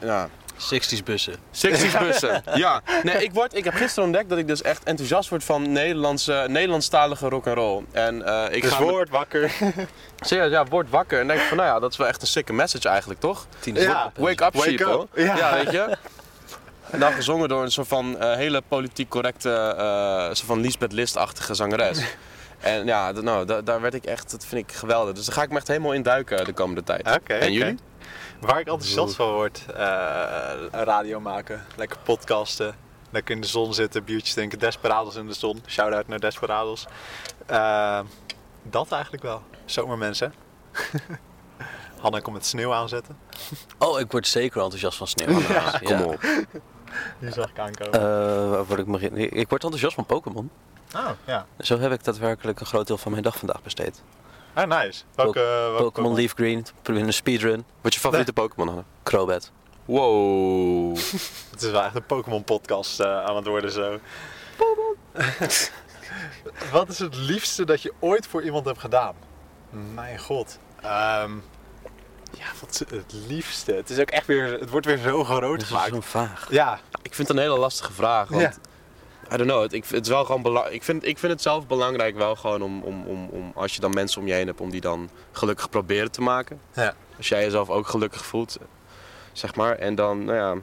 ja. 0.00 0.28
60s 0.74 1.02
bussen. 1.04 1.34
60 1.50 1.98
bussen. 2.06 2.42
Ja. 2.54 2.82
Nee, 3.02 3.22
ik, 3.24 3.32
word, 3.32 3.54
ik 3.54 3.64
heb 3.64 3.74
gisteren 3.74 4.04
ontdekt 4.04 4.28
dat 4.28 4.38
ik 4.38 4.46
dus 4.46 4.62
echt 4.62 4.82
enthousiast 4.82 5.28
word 5.28 5.44
van 5.44 5.72
Nederlandse, 5.72 6.44
Nederlandstalige 6.48 7.28
rock'n'roll. 7.28 7.84
En 7.92 8.22
eh 8.26 8.56
ik 8.56 8.62
Dus 8.62 8.72
ga... 8.72 8.82
woord 8.82 9.10
wakker. 9.10 9.52
Serieus, 10.20 10.50
ja, 10.50 10.64
word 10.66 10.90
wakker. 10.90 11.20
En 11.20 11.26
denk 11.26 11.40
van, 11.40 11.56
nou 11.56 11.68
ja, 11.68 11.78
dat 11.80 11.90
is 11.90 11.96
wel 11.96 12.06
echt 12.06 12.20
een 12.22 12.26
sikke 12.26 12.52
message 12.52 12.88
eigenlijk, 12.88 13.20
toch? 13.20 13.46
Tien 13.58 13.74
Ja. 13.74 14.12
Wake 14.16 14.44
up, 14.44 14.54
Wake 14.54 14.68
sheeple. 14.68 15.00
up. 15.00 15.08
Ja. 15.14 15.54
weet 15.54 15.70
je. 15.70 15.96
En 16.92 16.98
dan 17.00 17.12
gezongen 17.12 17.48
door 17.48 17.62
een 17.62 17.70
soort 17.70 17.88
van 17.88 18.18
eh, 18.18 18.34
hele 18.34 18.62
politiek 18.68 19.08
correcte, 19.08 19.50
eh 19.78 20.24
soort 20.24 20.38
van 20.40 20.60
Lisbeth 20.60 20.92
List-achtige 20.92 21.54
zangeres. 21.54 21.98
En 22.60 22.86
ja, 22.86 23.10
nou, 23.10 23.46
da- 23.46 23.60
daar 23.62 23.80
werd 23.80 23.94
ik 23.94 24.04
echt, 24.04 24.30
dat 24.30 24.44
vind 24.46 24.68
ik 24.70 24.76
geweldig. 24.76 25.14
Dus 25.14 25.24
daar 25.26 25.34
ga 25.34 25.42
ik 25.42 25.50
me 25.50 25.56
echt 25.56 25.68
helemaal 25.68 25.92
in 25.92 26.02
duiken 26.02 26.44
de 26.44 26.52
komende 26.52 26.82
tijd. 26.82 27.14
Oké, 27.16 27.34
en 27.34 27.52
jullie? 27.52 27.78
Waar 28.40 28.60
ik 28.60 28.66
enthousiast 28.66 29.14
van 29.14 29.32
word, 29.32 29.64
eh, 29.76 30.52
radio 30.70 31.20
maken, 31.20 31.64
lekker 31.76 31.98
podcasten, 32.02 32.74
lekker 33.10 33.34
in 33.34 33.40
de 33.40 33.46
zon 33.46 33.74
zitten, 33.74 34.04
biertjes 34.04 34.34
drinken, 34.34 34.58
Desperados 34.58 35.14
in 35.16 35.26
de 35.26 35.32
zon. 35.32 35.62
Shout-out 35.66 36.08
naar 36.08 36.20
Desperados. 36.20 36.86
Eh, 37.46 38.00
dat 38.62 38.92
eigenlijk 38.92 39.22
wel. 39.22 39.42
Zomermensen. 39.64 40.34
Hanna 42.00 42.20
komt 42.20 42.36
met 42.36 42.46
sneeuw 42.46 42.72
aanzetten. 42.72 43.18
Oh, 43.78 44.00
ik 44.00 44.12
word 44.12 44.26
zeker 44.26 44.62
enthousiast 44.62 44.96
van 44.98 45.06
sneeuw. 45.06 45.40
Ja, 45.48 45.78
Kom 45.82 46.00
op. 46.02 46.20
Die 47.18 47.32
zag 47.32 47.50
ik 47.50 47.58
aankomen. 47.58 48.00
Eh, 48.00 48.60
word 48.66 48.80
ik, 48.80 48.86
me... 48.86 49.28
ik 49.28 49.48
word 49.48 49.62
enthousiast 49.62 49.94
van 49.94 50.06
Pokémon. 50.06 50.50
oh, 50.96 51.10
ja. 51.24 51.46
Zo 51.58 51.78
heb 51.78 51.92
ik 51.92 52.04
daadwerkelijk 52.04 52.60
een 52.60 52.66
groot 52.66 52.86
deel 52.86 52.98
van 52.98 53.10
mijn 53.10 53.22
dag 53.22 53.36
vandaag 53.36 53.62
besteed. 53.62 54.02
Ah, 54.54 54.68
nice. 54.68 55.02
Welke, 55.14 55.38
welke 55.40 55.82
Pokémon 55.82 56.14
Leaf 56.14 56.32
Green, 56.32 56.66
probeer 56.82 57.02
een 57.02 57.12
speedrun, 57.12 57.64
Wat 57.80 57.94
je 57.94 58.00
favoriete 58.00 58.32
Pokémon 58.32 58.66
hadden? 58.66 58.86
Crobat. 59.02 59.50
Wow. 59.84 60.96
Het 61.50 61.62
is 61.62 61.70
wel 61.70 61.82
echt 61.82 61.94
een 61.94 62.06
Pokémon 62.06 62.44
podcast 62.44 63.00
eh, 63.00 63.24
aan 63.24 63.36
het 63.36 63.46
worden 63.46 63.70
zo. 63.70 63.98
Wat 66.72 66.88
is 66.88 66.98
het 66.98 67.16
liefste 67.16 67.64
dat 67.64 67.82
je 67.82 67.92
ooit 67.98 68.26
voor 68.26 68.42
iemand 68.42 68.64
hebt 68.64 68.78
gedaan? 68.78 69.14
Mijn 69.70 70.18
god. 70.18 70.58
Ehm, 70.82 71.32
ja, 72.38 72.44
wat 72.60 72.70
is 72.70 72.78
het 72.78 73.14
liefste? 73.28 73.72
Het 73.72 73.90
is 73.90 73.98
ook 73.98 74.10
echt 74.10 74.26
weer, 74.26 74.60
het 74.60 74.70
wordt 74.70 74.86
weer 74.86 74.98
zo 74.98 75.24
groot 75.24 75.52
Dat 75.60 75.60
is 75.62 75.66
gemaakt. 75.68 75.88
zo 75.94 76.00
vaag. 76.00 76.46
Ja, 76.50 76.80
Ik 77.02 77.14
vind 77.14 77.28
het 77.28 77.36
een 77.36 77.42
hele 77.42 77.58
lastige 77.58 77.92
vraag. 77.92 78.28
Want, 78.28 78.42
Ja. 78.42 78.52
I 79.32 79.36
don't 79.36 79.50
know. 79.50 79.62
Het, 79.62 79.72
ik, 79.72 79.84
het 79.84 80.02
is 80.02 80.08
wel 80.08 80.24
gewoon 80.24 80.66
ik, 80.70 80.82
vind, 80.82 81.04
ik 81.06 81.18
vind 81.18 81.32
het 81.32 81.42
zelf 81.42 81.66
belangrijk 81.66 82.16
wel 82.16 82.36
gewoon 82.36 82.62
om, 82.62 82.82
om, 82.82 83.06
om, 83.06 83.28
om, 83.28 83.52
als 83.54 83.74
je 83.74 83.80
dan 83.80 83.90
mensen 83.90 84.20
om 84.20 84.26
je 84.26 84.32
heen 84.32 84.46
hebt, 84.46 84.60
om 84.60 84.70
die 84.70 84.80
dan 84.80 85.10
gelukkig 85.32 85.68
proberen 85.70 86.10
te 86.10 86.20
maken. 86.20 86.60
Ja. 86.74 86.94
Als 87.16 87.28
jij 87.28 87.42
jezelf 87.42 87.70
ook 87.70 87.86
gelukkig 87.88 88.24
voelt, 88.24 88.58
zeg 89.32 89.54
maar. 89.54 89.76
En 89.76 89.94
dan, 89.94 90.24
nou 90.24 90.36
ja. 90.38 90.62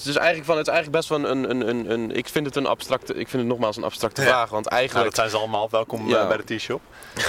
Het 0.00 0.08
is 0.08 0.16
eigenlijk, 0.16 0.46
van, 0.46 0.56
het 0.56 0.66
is 0.66 0.72
eigenlijk 0.72 1.06
best 1.06 1.08
wel 1.20 1.30
een, 1.30 1.50
een, 1.50 1.68
een, 1.68 1.90
een. 1.90 2.16
Ik 2.16 2.28
vind 2.28 2.46
het 2.46 2.56
een 2.56 2.66
abstracte. 2.66 3.12
Ik 3.14 3.28
vind 3.28 3.42
het 3.42 3.46
nogmaals 3.46 3.76
een 3.76 3.84
abstracte 3.84 4.22
Ja. 4.22 4.26
vraag. 4.28 4.50
Want 4.50 4.64
nou, 4.64 4.76
eigenlijk. 4.76 5.06
dat 5.06 5.14
zijn 5.16 5.30
ze 5.30 5.36
allemaal. 5.36 5.68
Welkom 5.70 6.08
Ja. 6.08 6.20
eh, 6.22 6.28
bij 6.28 6.36
de 6.44 6.56
T-shop. 6.56 6.80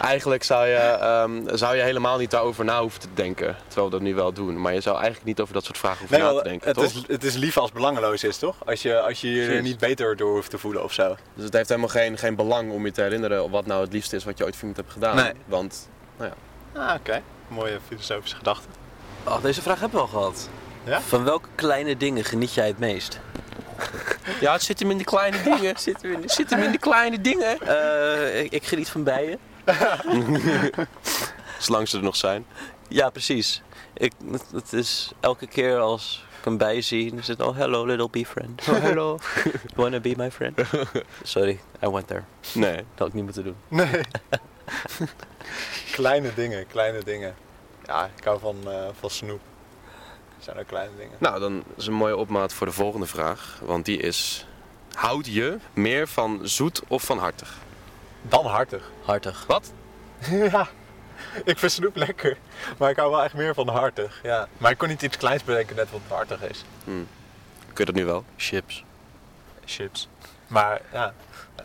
Eigenlijk 0.00 0.42
zou 0.42 0.66
je, 0.66 0.74
ehm, 0.76 1.56
zou 1.56 1.76
je 1.76 1.82
helemaal 1.82 2.18
niet 2.18 2.30
daarover 2.30 2.64
na 2.64 2.80
hoeven 2.80 3.00
te 3.00 3.08
denken. 3.14 3.56
Terwijl 3.66 3.86
we 3.86 3.92
dat 3.92 4.00
nu 4.02 4.14
wel 4.14 4.32
doen. 4.32 4.60
Maar 4.60 4.74
je 4.74 4.80
zou 4.80 4.96
eigenlijk 4.96 5.24
niet 5.26 5.40
over 5.40 5.54
dat 5.54 5.64
soort 5.64 5.78
vragen 5.78 5.98
hoeven 5.98 6.16
Nee, 6.18 6.26
na 6.26 6.32
wel, 6.32 6.42
te 6.42 6.48
denken. 6.48 6.66
het, 6.68 6.76
toch? 6.76 6.84
is, 6.84 7.02
het 7.06 7.24
is 7.24 7.34
lief 7.34 7.56
als 7.56 7.72
belangeloos 7.72 8.24
is, 8.24 8.36
toch? 8.38 8.56
Als 8.66 8.82
je, 8.82 9.00
als 9.00 9.20
je 9.20 9.58
niet 9.62 9.78
beter 9.78 10.16
door 10.16 10.34
hoeft 10.34 10.50
te 10.50 10.58
voelen 10.58 10.82
of 10.84 10.92
zo. 10.92 11.16
Dus 11.34 11.44
het 11.44 11.52
heeft 11.52 11.68
helemaal 11.68 11.90
geen, 11.90 12.18
geen 12.18 12.36
belang 12.36 12.72
om 12.72 12.84
je 12.84 12.92
te 12.92 13.00
herinneren 13.02 13.50
wat 13.50 13.66
nou 13.66 13.80
het 13.84 13.92
liefste 13.92 14.16
is 14.16 14.24
wat 14.24 14.38
je 14.38 14.44
ooit 14.44 14.56
voor 14.56 14.68
iemand 14.68 14.80
hebt 14.80 14.92
gedaan. 14.92 15.16
Nee. 15.16 15.32
Want 15.46 15.88
Ah, 16.74 16.94
oké. 16.98 17.22
Mooie 17.48 17.78
filosofische 17.86 18.36
gedachte. 18.36 18.66
Oh, 19.26 19.42
deze 19.42 19.62
vraag 19.62 19.80
hebben 19.80 19.98
we 19.98 20.04
al 20.04 20.10
gehad. 20.12 20.48
Ja? 20.84 21.00
Van 21.00 21.24
welke 21.24 21.48
kleine 21.54 21.96
dingen 21.96 22.24
geniet 22.24 22.54
jij 22.54 22.66
het 22.66 22.78
meest? 22.78 23.20
ja, 24.40 24.52
het 24.52 24.62
zit 24.62 24.78
hem 24.78 24.90
in 24.90 24.96
die 24.96 25.06
kleine 25.06 25.42
dingen. 25.42 25.78
zit, 25.80 26.02
hem 26.02 26.12
in, 26.12 26.30
zit 26.30 26.50
hem 26.50 26.62
in 26.62 26.70
die 26.70 26.80
kleine 26.80 27.20
dingen. 27.20 27.60
Eh, 27.60 28.40
ik, 28.42 28.52
ik 28.52 28.64
geniet 28.64 28.88
van 28.88 29.02
bijen. 29.02 29.38
Zolang 31.58 31.88
ze 31.88 31.96
er 31.96 32.02
nog 32.02 32.16
zijn. 32.16 32.46
Ja, 32.88 33.10
precies. 33.10 33.62
Ik, 33.94 34.12
het, 34.30 34.44
het 34.52 34.72
is 34.72 35.12
elke 35.20 35.46
keer 35.46 35.78
als 35.78 36.26
ik 36.38 36.46
een 36.46 36.56
bij 36.56 36.80
zie, 36.80 37.10
dan 37.10 37.20
het 37.26 37.40
oh 37.40 37.56
hello 37.56 37.84
little 37.84 38.08
bee 38.10 38.26
friend. 38.26 38.68
Oh 38.68 38.80
hello, 38.80 39.18
wanna 39.74 40.00
be 40.00 40.14
my 40.16 40.30
friend? 40.30 40.60
Sorry, 41.22 41.60
I 41.84 41.88
went 41.88 42.06
there. 42.06 42.24
Nee. 42.54 42.74
Dat 42.74 42.84
had 42.94 43.08
ik 43.08 43.14
niet 43.14 43.24
moeten 43.24 43.44
doen. 43.44 43.56
Nee. 43.68 44.00
kleine 45.92 46.34
dingen, 46.34 46.66
kleine 46.66 47.04
dingen. 47.04 47.34
Ja, 47.86 48.10
ik 48.16 48.24
hou 48.24 48.40
van, 48.40 48.56
eh, 48.66 48.88
van 49.00 49.10
snoep. 49.10 49.40
Zijn 50.44 50.58
ook 50.58 50.66
kleine 50.66 50.96
dingen. 50.96 51.16
Nou, 51.18 51.40
dan 51.40 51.64
is 51.76 51.86
een 51.86 51.92
mooie 51.92 52.16
opmaat 52.16 52.52
voor 52.52 52.66
de 52.66 52.72
volgende 52.72 53.06
vraag. 53.06 53.58
Want 53.62 53.84
die 53.84 53.98
is... 53.98 54.46
Houd 54.94 55.26
je 55.26 55.58
meer 55.72 56.08
van 56.08 56.40
zoet 56.42 56.82
of 56.88 57.02
van 57.02 57.18
hartig? 57.18 57.56
Dan 58.22 58.46
hartig. 58.46 58.90
Hartig. 59.04 59.44
Wat? 59.46 59.72
ja, 60.52 60.68
ik 61.44 61.58
vind 61.58 61.72
snoep 61.72 61.96
lekker. 61.96 62.36
Maar 62.78 62.90
ik 62.90 62.96
hou 62.96 63.10
wel 63.10 63.24
echt 63.24 63.34
meer 63.34 63.54
van 63.54 63.68
hartig. 63.68 64.20
Ja. 64.22 64.48
Maar 64.58 64.70
ik 64.70 64.78
kon 64.78 64.88
niet 64.88 65.02
iets 65.02 65.16
kleins 65.16 65.44
bedenken 65.44 65.76
net 65.76 65.90
wat 65.90 66.00
hartig 66.08 66.42
is. 66.42 66.64
Kun 66.84 67.06
je 67.74 67.84
dat 67.84 67.94
nu 67.94 68.04
wel? 68.04 68.24
Chips. 68.36 68.84
Chips. 69.64 70.08
Maar 70.46 70.80
ja, 70.92 71.14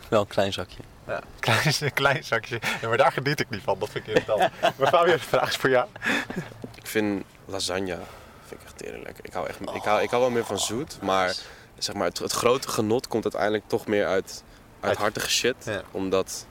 Wel 0.08 0.20
een 0.20 0.26
klein 0.26 0.52
zakje. 0.52 0.82
ja. 1.06 1.20
Klein, 1.40 1.72
een 1.80 1.92
klein 1.92 2.24
zakje. 2.24 2.60
Ja, 2.80 2.88
maar 2.88 2.96
daar 2.96 3.12
geniet 3.12 3.40
ik 3.40 3.50
niet 3.50 3.62
van. 3.62 3.78
Dat 3.78 3.90
vind 3.90 4.06
ik 4.06 4.14
irritant. 4.14 4.50
maar 4.76 4.88
Fabio, 4.88 5.12
de 5.12 5.18
vraag 5.18 5.48
is 5.48 5.56
voor 5.56 5.70
jou. 5.70 5.88
Ik 6.74 6.86
vind 6.86 7.24
lasagne 7.44 7.98
tering 8.78 9.04
lekker. 9.04 9.24
Ik 9.24 9.32
hou, 9.32 9.46
echt, 9.48 9.60
ik, 9.60 9.82
hou, 9.82 10.02
ik 10.02 10.10
hou 10.10 10.22
wel 10.22 10.30
meer 10.30 10.44
van 10.44 10.58
zoet, 10.58 10.98
maar 11.02 11.36
zeg 11.78 11.94
maar, 11.94 12.06
het, 12.06 12.18
het 12.18 12.32
grote 12.32 12.68
genot 12.68 13.08
komt 13.08 13.22
uiteindelijk 13.22 13.64
toch 13.66 13.86
meer 13.86 14.06
uit, 14.06 14.44
uit 14.80 14.96
hartige 14.96 15.30
shit. 15.30 15.56
Ja. 15.64 15.82
Omdat 15.90 16.46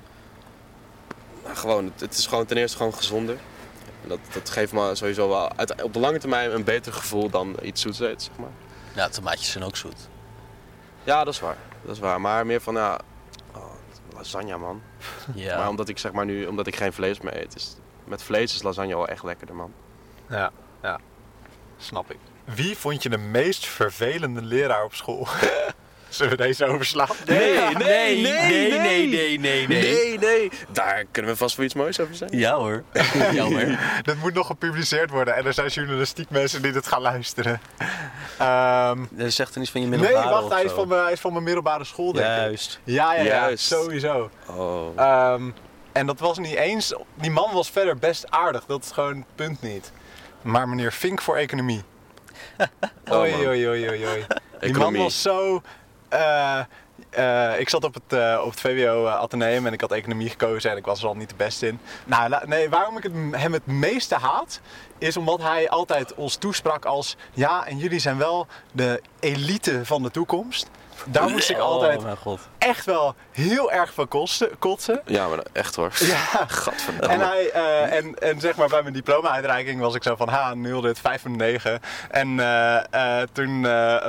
nou, 1.44 1.56
gewoon, 1.56 1.86
het, 1.86 2.00
het 2.00 2.18
is 2.18 2.28
gewoon 2.28 2.46
ten 2.46 2.58
eerste 2.58 2.78
gewoon 2.78 2.94
gezonder. 2.94 3.38
En 4.04 4.10
dat, 4.10 4.20
dat 4.34 4.50
geeft 4.50 4.74
me 4.74 4.96
sowieso 4.96 5.30
wel 5.30 5.52
uit, 5.56 5.84
op 5.84 5.94
de 5.94 6.00
lange 6.00 6.20
termijn 6.20 6.54
een 6.54 6.64
beter 6.64 6.94
gevoel 6.94 7.30
dan 7.30 7.56
iets 7.62 7.82
zoets 7.82 8.00
eet, 8.00 8.24
zeg 8.24 8.38
maar. 8.38 8.52
Ja, 8.94 9.10
tomaatjes 9.10 9.52
zijn 9.52 9.64
ook 9.64 9.78
zoet. 9.78 10.08
Ja, 11.04 11.24
dat 11.24 11.34
is 11.34 11.40
waar. 11.40 11.58
Dat 11.86 11.96
is 11.96 12.02
waar. 12.02 12.22
Maar 12.22 12.46
meer 12.46 12.62
van, 12.62 12.74
ja, 12.74 13.00
oh, 13.56 13.64
lasagne, 14.14 14.58
man. 14.58 14.82
Ja. 15.34 15.58
Maar 15.58 15.70
omdat 15.70 15.90
ik 15.90 15.98
zeg 15.98 16.12
maar 16.12 16.26
nu, 16.26 16.46
omdat 16.46 16.68
ik 16.68 16.76
geen 16.76 16.94
vlees 16.94 17.22
meer 17.22 17.38
eet, 17.42 17.56
is 17.56 17.76
met 18.08 18.24
vlees 18.24 18.54
is 18.54 18.62
lasagne 18.62 18.96
wel 18.96 19.08
echt 19.08 19.24
lekkerder, 19.24 19.56
man. 19.56 19.74
Ja, 20.30 20.52
ja. 20.82 21.00
Snap 21.78 22.12
ik. 22.12 22.18
Wie 22.46 22.78
vond 22.78 23.04
je 23.04 23.10
de 23.10 23.18
meest 23.18 23.66
vervelende 23.66 24.42
leraar 24.42 24.84
op 24.84 24.94
school? 24.96 25.28
Zullen 26.10 26.32
we 26.32 26.38
deze 26.38 26.66
overslaan? 26.66 27.08
Nee, 27.26 27.60
nee, 27.60 28.22
nee, 28.22 28.22
nee, 28.22 29.08
nee, 29.08 29.08
nee, 29.08 29.68
nee. 29.68 29.68
nee, 29.68 30.18
nee. 30.20 30.52
Daar 30.72 31.04
kunnen 31.12 31.32
we 31.32 31.38
vast 31.38 31.56
wel 31.56 31.66
iets 31.66 31.74
moois 31.74 32.00
over 32.00 32.16
zeggen. 32.16 32.38
Ja 32.38 32.56
hoor. 32.56 32.84
Jammer. 33.34 33.80
Dat 34.04 34.16
moet 34.16 34.34
nog 34.34 34.48
gepubliceerd 34.48 35.10
worden 35.10 35.36
en 35.36 35.46
er 35.46 35.54
zijn 35.54 35.68
journalistiek 35.68 36.30
mensen 36.30 36.62
die 36.62 36.72
dit 36.72 36.88
gaan 36.88 37.02
luisteren. 37.02 37.62
Ehm, 38.38 39.00
Dat 39.12 39.32
zegt 39.32 39.56
er 39.56 39.62
iets 39.62 39.72
van 39.72 39.82
je 39.82 39.88
nee, 39.88 40.00
middelbare 40.00 40.30
wacht, 40.30 40.44
of 40.44 40.52
hij 40.52 40.64
is, 40.64 40.72
van 40.72 40.88
mijn, 40.88 41.04
hij 41.04 41.12
is 41.12 41.20
van 41.20 41.32
mijn 41.32 41.44
middelbare 41.44 41.84
school, 41.84 42.12
denk 42.14 42.26
ik. 42.26 42.32
Juist. 42.36 42.80
Ja, 42.84 43.14
ja, 43.14 43.22
ja, 43.22 43.26
Juist. 43.26 43.66
sowieso. 43.66 44.30
Oh. 44.50 44.88
Ehm, 44.96 45.50
en 45.92 46.06
dat 46.06 46.20
was 46.20 46.38
niet 46.38 46.56
eens... 46.56 46.94
Die 47.16 47.32
man 47.32 47.54
was 47.54 47.70
verder 47.70 47.98
best 47.98 48.32
aardig, 48.32 48.66
dat 48.66 48.84
is 48.84 48.92
gewoon 48.92 49.16
het 49.16 49.36
punt 49.36 49.62
niet. 49.62 49.92
Maar 50.42 50.70
meneer 50.70 50.92
Fink 50.92 51.22
voor 51.22 51.36
economie. 51.36 51.84
Oei, 53.12 53.34
oei, 53.48 53.68
oei, 53.68 53.90
oei, 53.90 54.06
oei. 54.08 54.26
Die 54.60 54.78
man 54.78 54.98
was 54.98 55.22
zo... 55.22 55.62
eh, 56.10 56.60
eh, 57.10 57.60
ik 57.60 57.70
zat 57.70 57.84
op 57.84 57.94
het, 57.94 58.14
eh, 58.20 58.42
op 58.44 58.50
het 58.50 58.60
VWO 58.60 59.06
eh, 59.06 59.16
Atheneum 59.16 59.66
en 59.68 59.74
ik 59.74 59.82
had 59.82 59.92
economie 59.92 60.30
gekozen 60.30 60.72
en 60.72 60.78
ik 60.78 60.86
was 60.86 61.02
er 61.02 61.08
al 61.08 61.16
niet 61.16 61.30
de 61.30 61.36
beste 61.36 61.68
in. 61.68 61.80
Nou, 62.06 62.48
nee, 62.48 62.70
waarom 62.70 62.98
ik 62.98 63.04
het, 63.04 63.14
hem 63.32 63.54
het 63.54 63.66
meeste 63.66 64.16
haat, 64.16 64.60
is 64.98 65.18
omdat 65.18 65.42
hij 65.42 65.70
altijd 65.70 66.14
ons 66.14 66.36
toesprak 66.36 66.86
als... 66.86 67.18
Ja, 67.34 67.66
en 67.68 67.78
jullie 67.78 68.00
zijn 68.00 68.18
wel 68.18 68.48
de 68.72 69.02
elite 69.20 69.86
van 69.86 70.04
de 70.04 70.12
toekomst. 70.12 70.70
Daar 71.06 71.30
moest 71.30 71.50
ik 71.50 71.58
altijd 71.58 72.04
Oh 72.04 72.12
god. 72.22 72.40
echt 72.58 72.86
wel 72.86 73.16
heel 73.32 73.72
erg 73.72 73.94
van 73.94 74.08
kotsen. 74.08 74.50
kotsen. 74.60 75.02
Ja, 75.06 75.28
maar 75.28 75.40
echt 75.54 75.76
hoor. 75.76 75.92
Ja. 76.00 76.16
Gadverdamme. 76.48 77.14
En, 77.14 77.20
hij, 77.30 77.50
eh, 77.52 77.98
en, 77.98 78.20
en 78.20 78.40
zeg 78.40 78.56
maar 78.56 78.68
bij 78.68 78.82
mijn 78.82 78.94
diploma-uitreiking 78.94 79.80
was 79.82 79.96
ik 79.96 80.04
zo 80.04 80.16
van, 80.16 80.30
ha, 80.30 80.54
0 80.54 80.82
dit 80.82 81.00
5 81.00 81.22
van 81.22 81.36
9. 81.36 81.80
En 82.12 82.40
eh, 82.40 83.22
eh, 83.22 83.28
toen 83.32 83.62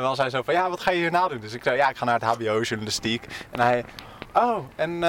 was 0.02 0.18
hij 0.18 0.30
zo 0.30 0.42
van, 0.42 0.54
ja, 0.54 0.70
wat 0.70 0.80
ga 0.80 0.90
je 0.90 0.98
hierna 0.98 1.28
doen? 1.28 1.40
Dus 1.40 1.52
ik 1.52 1.62
zei, 1.62 1.76
ja, 1.76 1.88
ik 1.88 1.96
ga 1.96 2.04
naar 2.04 2.20
het 2.20 2.28
HBO, 2.28 2.60
journalistiek. 2.60 3.26
En 3.50 3.60
hij, 3.60 3.84
oh, 4.32 4.58
en 4.76 5.04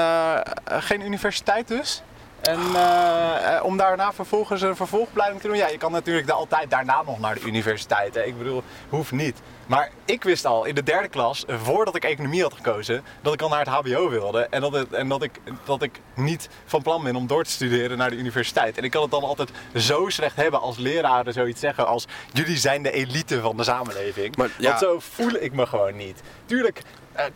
geen 0.65 1.01
universiteit 1.01 1.67
dus? 1.67 2.01
En 2.49 2.59
eh, 2.75 3.55
eh, 3.55 3.63
om 3.65 3.77
daarna 3.77 4.13
vervolgens 4.13 4.61
een 4.61 4.75
vervolgopleiding 4.75 5.41
te 5.41 5.47
doen? 5.47 5.57
Ja, 5.57 5.67
je 5.67 5.77
kan 5.77 5.91
natuurlijk 5.91 6.27
da- 6.27 6.33
altijd 6.33 6.69
daarna 6.69 7.03
nog 7.05 7.19
naar 7.19 7.35
de 7.35 7.41
universiteit. 7.41 8.15
Hè. 8.15 8.23
Ik 8.23 8.37
bedoel, 8.37 8.63
hoeft 8.89 9.11
niet. 9.11 9.41
Maar 9.65 9.89
ik 10.05 10.23
wist 10.23 10.45
al 10.45 10.65
in 10.65 10.75
de 10.75 10.83
derde 10.83 11.07
klas, 11.07 11.45
eh, 11.45 11.55
voordat 11.63 11.95
ik 11.95 12.03
economie 12.03 12.41
had 12.41 12.53
gekozen, 12.53 13.03
dat 13.21 13.33
ik 13.33 13.41
al 13.41 13.49
naar 13.49 13.59
het 13.59 13.67
HBO 13.67 14.09
wilde. 14.09 14.47
En, 14.49 14.61
dat, 14.61 14.71
het, 14.73 14.93
en 14.93 15.07
dat, 15.07 15.23
ik, 15.23 15.31
dat 15.63 15.81
ik 15.81 15.99
niet 16.15 16.49
van 16.65 16.81
plan 16.81 17.03
ben 17.03 17.15
om 17.15 17.27
door 17.27 17.43
te 17.43 17.51
studeren 17.51 17.97
naar 17.97 18.09
de 18.09 18.15
universiteit. 18.15 18.77
En 18.77 18.83
ik 18.83 18.91
kan 18.91 19.01
het 19.01 19.11
dan 19.11 19.23
altijd 19.23 19.49
zo 19.75 20.09
slecht 20.09 20.35
hebben 20.35 20.61
als 20.61 20.77
leraren 20.77 21.33
zoiets 21.33 21.59
zeggen 21.59 21.87
als 21.87 22.07
jullie 22.33 22.57
zijn 22.57 22.83
de 22.83 22.91
elite 22.91 23.41
van 23.41 23.57
de 23.57 23.63
samenleving. 23.63 24.35
Maar, 24.35 24.49
ja. 24.57 24.67
Want 24.67 24.79
zo 24.79 24.99
voel 24.99 25.33
ik 25.33 25.53
me 25.53 25.65
gewoon 25.65 25.95
niet. 25.95 26.21
Tuurlijk 26.45 26.81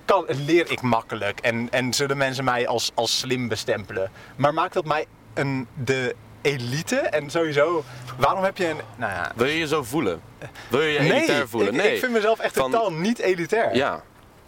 kan, 0.05 0.25
leer 0.27 0.71
ik 0.71 0.81
makkelijk 0.81 1.39
en, 1.39 1.67
en 1.71 1.93
zullen 1.93 2.17
mensen 2.17 2.43
mij 2.43 2.67
als, 2.67 2.91
als 2.93 3.19
slim 3.19 3.47
bestempelen. 3.47 4.11
Maar 4.35 4.53
maakt 4.53 4.73
dat 4.73 4.85
mij 4.85 5.05
een, 5.33 5.67
de 5.83 6.15
elite? 6.41 6.95
En 6.95 7.29
sowieso, 7.29 7.83
waarom 8.17 8.43
heb 8.43 8.57
je 8.57 8.67
een... 8.69 8.79
Nou 8.95 9.11
ja, 9.11 9.31
Wil 9.35 9.47
je 9.47 9.57
je 9.57 9.67
zo 9.67 9.83
voelen? 9.83 10.21
Wil 10.67 10.81
je 10.81 10.91
je 10.91 10.99
elitair 10.99 11.47
voelen? 11.47 11.73
ik, 11.73 11.81
nee. 11.81 11.93
ik 11.93 11.99
vind 11.99 12.11
mezelf 12.11 12.39
echt 12.39 12.53
Van- 12.55 12.71
totaal 12.71 12.91
niet 12.93 13.19
elitair. 13.19 13.75
Ja. 13.75 14.03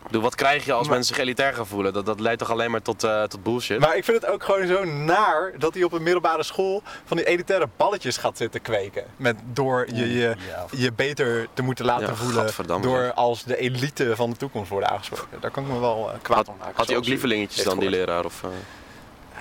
Bedoel, 0.05 0.21
wat 0.21 0.35
krijg 0.35 0.65
je 0.65 0.73
als 0.73 0.87
Maar- 0.87 0.95
mensen 0.95 1.15
zich 1.15 1.23
elitair 1.23 1.53
gaan 1.53 1.67
voelen? 1.67 1.93
Dat, 1.93 2.05
dat 2.05 2.19
leidt 2.19 2.39
toch 2.39 2.51
alleen 2.51 2.71
maar 2.71 2.81
tot, 2.81 3.03
eh, 3.03 3.23
tot 3.23 3.43
bullshit? 3.43 3.79
Maar 3.79 3.97
ik 3.97 4.03
vind 4.03 4.21
het 4.21 4.31
ook 4.31 4.43
gewoon 4.43 4.67
zo 4.67 4.83
naar 4.85 5.51
dat 5.57 5.73
hij 5.73 5.83
op 5.83 5.91
een 5.91 6.03
middelbare 6.03 6.43
school 6.43 6.83
van 7.05 7.17
die 7.17 7.25
elitaire 7.25 7.69
balletjes 7.77 8.17
gaat 8.17 8.37
zitten 8.37 8.61
kweken. 8.61 9.03
Met, 9.17 9.35
door 9.45 9.85
je, 9.93 10.13
je, 10.13 10.35
je 10.71 10.93
beter 10.93 11.47
te 11.53 11.61
moeten 11.61 11.85
laten 11.85 12.07
Ja, 12.07 12.15
voelen 12.15 12.81
door 12.81 13.13
als 13.13 13.43
de 13.43 13.57
elite 13.57 14.15
van 14.15 14.29
de 14.29 14.35
toekomst 14.37 14.69
worden 14.69 14.89
aangesproken. 14.89 15.37
Daar 15.39 15.51
kan 15.51 15.63
ik 15.65 15.69
me 15.69 15.79
wel 15.79 16.11
eh, 16.11 16.17
kwaad 16.21 16.47
om 16.47 16.55
maken. 16.59 16.73
had 16.75 16.87
hij 16.87 16.97
ook 16.97 17.05
lievelingetjes 17.05 17.63
dan, 17.63 17.79
die 17.79 17.89
leraar? 17.89 18.25
Of, 18.25 18.43
eh? 18.43 18.49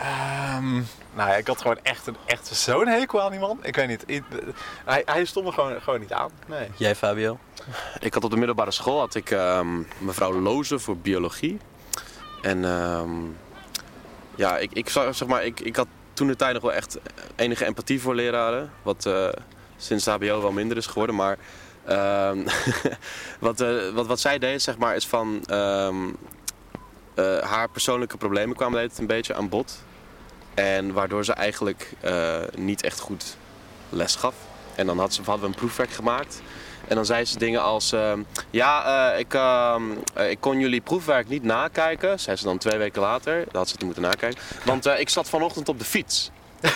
Ehm, 0.00 0.72
nou 1.14 1.28
ja, 1.30 1.34
ik 1.34 1.46
had 1.46 1.60
gewoon 1.60 1.78
echt, 1.82 2.06
een, 2.06 2.16
echt 2.26 2.46
zo'n 2.46 2.86
hekel 2.86 3.22
aan 3.22 3.30
die 3.30 3.40
man. 3.40 3.58
Ik 3.62 3.76
weet 3.76 3.88
niet. 3.88 4.22
Hij, 4.84 5.02
hij 5.04 5.24
stond 5.24 5.46
me 5.46 5.52
gewoon, 5.52 5.80
gewoon 5.80 6.00
niet 6.00 6.12
aan. 6.12 6.30
Nee. 6.46 6.68
Jij 6.76 6.94
Fabio? 6.94 7.38
Ik 8.00 8.14
had 8.14 8.24
op 8.24 8.30
de 8.30 8.36
middelbare 8.36 8.70
school 8.70 8.98
had 8.98 9.14
ik 9.14 9.30
ehm, 9.30 9.78
mevrouw 9.98 10.32
Loze 10.40 10.78
voor 10.78 10.96
biologie. 10.96 11.58
En 12.42 12.64
ehm, 12.64 13.10
ja, 14.34 14.58
ik, 14.58 14.72
ik, 14.72 14.88
zag- 14.88 15.14
zeg 15.14 15.28
maar, 15.28 15.44
ik, 15.44 15.60
ik 15.60 15.76
had 15.76 15.86
toen 16.12 16.26
de 16.26 16.36
tijd 16.36 16.52
nog 16.54 16.62
wel 16.62 16.72
echt 16.72 16.98
enige 17.36 17.64
empathie 17.64 18.00
voor 18.00 18.14
leraren. 18.14 18.72
Wat 18.82 19.06
eh, 19.06 19.28
sinds 19.76 20.04
de 20.04 20.10
HBO 20.10 20.40
wel 20.40 20.52
minder 20.52 20.76
is 20.76 20.86
geworden. 20.86 21.16
Maar 21.16 21.38
ehm, 21.84 22.38
wat, 23.40 23.60
eh, 23.60 23.88
wat, 23.92 24.06
wat 24.06 24.20
zij 24.20 24.38
deed, 24.38 24.62
zeg 24.62 24.78
maar, 24.78 24.96
is 24.96 25.06
van 25.06 25.42
ehm, 25.46 25.96
eh, 27.14 27.38
haar 27.38 27.68
persoonlijke 27.68 28.16
problemen 28.16 28.56
kwamen 28.56 28.80
deed 28.80 28.98
een 28.98 29.06
beetje 29.06 29.34
aan 29.34 29.48
bod. 29.48 29.82
En 30.54 30.92
waardoor 30.92 31.24
ze 31.24 31.32
eigenlijk 31.32 31.92
eh, 32.00 32.36
niet 32.56 32.82
echt 32.82 33.00
goed 33.00 33.36
les 33.88 34.16
gaf. 34.16 34.34
En 34.74 34.86
dan 34.86 34.98
had 34.98 35.14
ze, 35.14 35.22
hadden 35.22 35.44
we 35.44 35.50
een 35.50 35.60
proefwerk 35.60 35.90
gemaakt. 35.90 36.42
En 36.88 36.94
dan 36.94 37.06
zei 37.06 37.24
ze 37.24 37.38
dingen 37.38 37.62
als: 37.62 37.92
ehm, 37.92 38.22
Ja, 38.50 39.12
eh, 39.12 39.18
ik, 39.18 39.34
ehm, 39.34 39.82
eh, 40.14 40.30
ik 40.30 40.40
kon 40.40 40.58
jullie 40.58 40.80
proefwerk 40.80 41.28
niet 41.28 41.42
nakijken. 41.42 42.20
Zei 42.20 42.36
ze 42.36 42.44
dan 42.44 42.58
twee 42.58 42.78
weken 42.78 43.00
later. 43.02 43.44
Dat 43.44 43.54
had 43.54 43.68
ze 43.68 43.74
het 43.74 43.84
moeten 43.84 44.02
nakijken. 44.02 44.40
Want 44.64 44.86
ik 44.86 45.08
zat 45.08 45.28
vanochtend 45.28 45.68
op 45.68 45.78
de 45.78 45.84
fiets. 45.84 46.30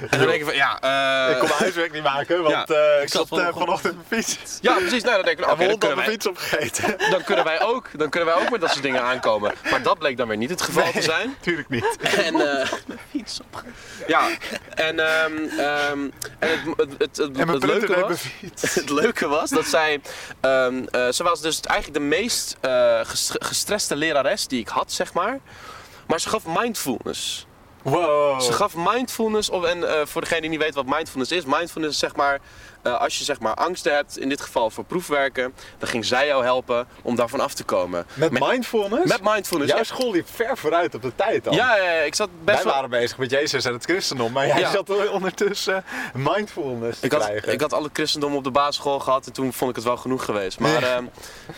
en 0.00 0.18
dan 0.18 0.26
denk 0.28 0.40
ik 0.40 0.44
van: 0.44 0.54
Ja, 0.54 0.80
eh, 0.80 1.30
ik 1.32 1.38
kon 1.38 1.48
mijn 1.48 1.60
huiswerk 1.60 1.92
niet 1.92 2.02
maken, 2.02 2.42
want 2.42 2.54
Ja, 2.68 2.74
eh, 2.96 3.02
ik 3.02 3.08
zat 3.08 3.28
zat 3.28 3.38
eh, 3.38 3.48
vanochtend- 3.52 3.94
op 3.94 4.00
de 4.08 4.16
fiets. 4.16 4.58
ja, 4.60 4.74
precies. 4.74 5.02
Nou, 5.02 5.16
dan 5.16 5.24
denk 5.24 5.38
ik: 5.38 5.44
Oké, 5.44 5.56
mijn 5.56 5.68
dan, 5.68 5.78
kunnen 5.78 5.96
wij, 5.98 6.06
fiets 6.06 6.26
opgegeten. 6.26 6.96
dan, 7.10 7.24
kunnen 7.24 7.44
wij 7.44 7.60
ook, 7.62 7.88
dan 7.96 8.08
kunnen 8.10 8.34
wij 8.34 8.42
ook 8.44 8.50
met 8.50 8.60
dat 8.60 8.70
soort 8.70 8.82
dingen 8.82 9.02
aankomen. 9.02 9.52
Maar 9.70 9.82
dat 9.82 9.98
bleek 9.98 10.16
dan 10.16 10.28
weer 10.28 10.36
niet 10.36 10.50
het 10.50 10.62
geval 10.62 10.92
te 10.92 11.02
zijn. 11.02 11.36
Tuurlijk 11.40 11.68
niet. 11.68 11.96
En, 12.00 12.60
eh, 12.60 12.68
ja, 14.06 14.28
en, 14.74 14.98
ehm, 15.00 15.32
ehm, 15.58 15.98
en 16.38 16.48
het, 16.48 16.60
het, 16.76 16.88
het, 16.98 17.16
het, 17.16 17.18
En 17.18 17.32
mijn 17.32 17.48
het 17.48 17.64
leuke 17.64 17.94
was... 17.94 18.04
mijn 18.06 18.16
fiets. 18.16 18.74
Het 18.74 18.90
leuke 18.90 19.28
was 19.28 19.50
dat 19.50 19.66
zij. 19.66 20.00
ehm, 20.40 20.84
eh, 20.90 21.08
ze 21.10 21.22
was 21.22 21.40
dus 21.40 21.60
eigenlijk 21.60 21.98
de 22.00 22.04
meest 22.06 22.56
eh, 22.60 23.00
ges- 23.02 23.34
gestreste 23.38 23.96
lerares 23.96 24.46
die 24.46 24.60
ik 24.60 24.68
had, 24.68 24.92
zeg 24.92 25.12
maar. 25.12 25.38
Maar 26.06 26.20
ze 26.20 26.28
gaf 26.28 26.42
mindfulness. 26.46 27.46
Wow. 27.84 28.40
Ze 28.40 28.52
gaf 28.52 28.72
mindfulness 28.76 29.50
op. 29.50 29.64
En 29.64 29.88
eh, 29.88 30.06
voor 30.06 30.20
degene 30.20 30.40
die 30.40 30.50
niet 30.50 30.58
weet 30.62 30.74
wat 30.74 30.86
mindfulness 30.86 31.32
is, 31.32 31.44
mindfulness 31.44 31.92
is 31.94 31.98
zeg 31.98 32.16
maar. 32.16 32.38
eh, 32.82 33.00
als 33.00 33.18
je 33.18 33.24
zeg 33.24 33.40
maar 33.40 33.54
angsten 33.54 33.94
hebt, 33.94 34.18
in 34.18 34.28
dit 34.28 34.40
geval 34.40 34.70
voor 34.70 34.84
proefwerken, 34.84 35.54
dan 35.78 35.88
ging 35.88 36.04
zij 36.04 36.26
jou 36.26 36.44
helpen 36.44 36.86
om 37.02 37.16
daarvan 37.16 37.40
af 37.40 37.54
te 37.54 37.64
komen. 37.64 38.06
Met 38.14 38.30
mindfulness? 38.30 39.04
Met 39.12 39.20
mindfulness. 39.22 39.68
Jouw 39.70 39.78
Ja, 39.78 39.84
school 39.84 40.10
liep 40.12 40.28
ver 40.30 40.58
vooruit 40.58 40.94
op 40.94 41.02
de 41.02 41.14
tijd 41.14 41.44
dan. 41.44 41.54
ja, 41.54 41.76
ja, 41.76 41.82
ja, 41.92 42.00
ik 42.00 42.14
zat 42.14 42.28
best 42.44 42.56
Wij 42.56 42.64
wel. 42.64 42.74
waren 42.74 42.90
bezig 42.90 43.18
met 43.18 43.30
Jezus 43.30 43.64
en 43.64 43.72
het 43.72 43.84
christendom, 43.84 44.32
maar 44.32 44.46
jij 44.46 44.58
Ja. 44.58 44.70
zat 44.70 44.88
er 44.88 45.12
ondertussen 45.12 45.84
mindfulness 46.14 47.00
te 47.00 47.06
Ik 47.06 47.12
had, 47.12 47.22
krijgen. 47.24 47.52
ik 47.52 47.60
had 47.60 47.72
al 47.72 47.82
het 47.82 47.90
christendom 47.92 48.34
op 48.34 48.44
de 48.44 48.50
basisschool 48.50 48.98
gehad 49.00 49.26
en 49.26 49.32
toen 49.32 49.52
vond 49.52 49.70
ik 49.70 49.76
het 49.76 49.84
wel 49.84 49.96
genoeg 49.96 50.24
geweest. 50.24 50.58
Maar 50.58 50.82
ehm, 50.82 51.04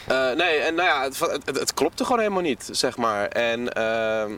eh, 0.07 0.31
nee, 0.37 0.59
en 0.59 0.75
nou 0.75 0.89
ja, 0.89 1.03
het, 1.03 1.21
het, 1.21 1.59
het 1.59 1.75
klopte 1.75 2.05
gewoon 2.05 2.19
helemaal 2.21 2.43
niet, 2.43 2.69
zeg 2.73 2.97
maar. 2.97 3.29
En 3.29 3.73
ehm, 3.73 4.33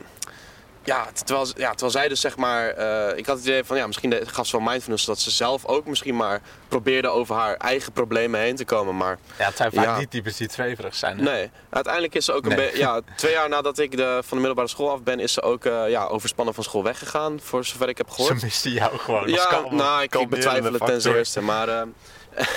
ja, 0.89 1.07
terwijl, 1.25 1.47
ja, 1.55 1.69
terwijl 1.69 1.91
zij 1.91 2.07
dus 2.07 2.21
zeg 2.21 2.37
maar, 2.37 2.69
eh, 2.69 3.17
ik 3.17 3.25
had 3.25 3.37
het 3.37 3.45
idee 3.45 3.63
van 3.63 3.77
ja, 3.77 3.85
misschien 3.87 4.09
de- 4.09 4.25
gaf 4.25 4.47
ze 4.47 4.57
wel 4.57 4.65
mindfulness 4.67 5.05
dat 5.05 5.19
ze 5.19 5.31
zelf 5.31 5.65
ook 5.65 5.85
misschien 5.85 6.15
maar 6.15 6.41
probeerde 6.67 7.07
over 7.07 7.35
haar 7.35 7.55
eigen 7.55 7.91
problemen 7.91 8.39
heen 8.39 8.55
te 8.55 8.65
komen. 8.65 8.97
Maar 8.97 9.17
Ja, 9.37 9.45
het 9.45 9.57
zijn 9.57 9.71
vaak 9.71 9.85
Ja. 9.85 9.97
die 9.97 10.07
types 10.07 10.37
die 10.37 10.51
zweverig 10.51 10.95
zijn. 10.95 11.17
hè? 11.17 11.23
nee, 11.23 11.51
uiteindelijk 11.69 12.15
is 12.15 12.25
ze 12.25 12.33
ook 12.33 12.45
een 12.45 12.55
Nee. 12.55 12.77
ja, 12.77 13.01
twee 13.15 13.31
jaar 13.31 13.49
nadat 13.49 13.77
ik 13.79 13.97
de, 13.97 14.05
van 14.19 14.27
de 14.29 14.35
middelbare 14.35 14.67
school 14.67 14.91
af 14.91 15.01
ben, 15.03 15.19
is 15.19 15.33
ze 15.33 15.41
ook 15.41 15.65
eh, 15.65 15.89
ja, 15.89 16.05
overspannen 16.05 16.53
van 16.53 16.63
school 16.63 16.83
weggegaan, 16.83 17.39
voor 17.39 17.65
zover 17.65 17.89
ik 17.89 17.97
heb 17.97 18.09
gehoord. 18.09 18.39
Ze 18.39 18.45
misten 18.45 18.71
jou 18.71 18.97
gewoon. 18.97 19.27
Ja, 19.29 19.49
nou, 19.69 19.97
ik, 19.97 20.03
ik 20.03 20.09
kalmerende 20.09 20.27
betwijfel 20.35 20.71
het 20.73 20.85
ten 20.85 21.01
zeerste. 21.01 21.41
Maar, 21.41 21.67
eh, 21.67 21.81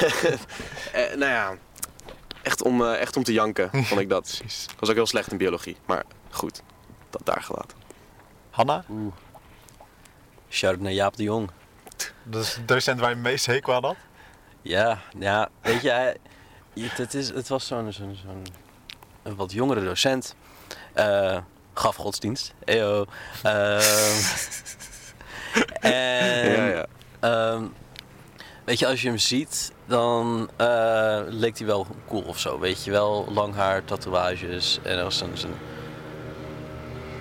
eh, 0.92 1.16
nou 1.16 1.30
ja, 1.32 1.54
echt 2.42 2.62
om, 2.62 2.84
echt 2.84 3.16
om 3.16 3.22
te 3.24 3.32
janken 3.32 3.70
vond 3.72 4.00
ik 4.00 4.08
dat. 4.08 4.40
Was 4.78 4.88
ook 4.88 4.94
heel 4.94 5.06
slecht 5.06 5.30
in 5.30 5.36
biologie. 5.36 5.76
Maar 5.86 6.02
goed, 6.30 6.62
dat 7.10 7.20
daar 7.24 7.42
gelaten. 7.42 7.76
Hanna, 8.52 8.85
Shout 10.50 10.80
naar 10.80 10.92
Jaap 10.92 11.16
de 11.16 11.23
Jong. 11.23 11.50
dat 12.23 12.42
is 12.42 12.54
de 12.54 12.64
docent 12.64 13.00
waar 13.00 13.09
je 13.09 13.14
het 13.14 13.25
meest 13.25 13.47
hekel 13.47 13.75
aan 13.75 13.85
had. 13.85 13.97
Ja, 14.62 14.99
ja, 15.18 15.49
weet 15.62 15.82
je, 15.82 15.90
hij- 15.90 16.16
het, 16.80 17.14
is, 17.14 17.28
het 17.28 17.49
was 17.49 17.66
zo'n 17.66 17.92
zo'n 17.92 18.18
zo'n 18.25 18.47
een 19.23 19.37
wat 19.37 19.52
jongere 19.52 19.85
docent. 19.85 20.35
Eh, 20.92 21.38
gaf 21.75 21.97
godsdienst. 21.97 22.54
Eyo. 22.64 23.04
Ehm, 23.42 24.21
en 25.80 26.50
ja, 26.50 26.66
ja. 26.66 26.87
ehm, 27.21 27.64
weet 28.64 28.78
je, 28.78 28.87
als 28.87 29.02
je 29.02 29.09
hem 29.09 29.18
ziet, 29.18 29.73
dan 29.87 30.50
eh, 30.56 31.21
leek 31.26 31.59
hij 31.59 31.66
wel 31.66 31.87
cool 32.09 32.23
of 32.23 32.38
zo. 32.38 32.59
Weet 32.59 32.85
je 32.85 32.90
wel, 32.90 33.26
lang 33.30 33.54
haar, 33.54 33.85
tatoeages 33.85 34.78
en 34.82 35.02
was 35.02 35.21
een, 35.21 35.37
zijn 35.38 35.52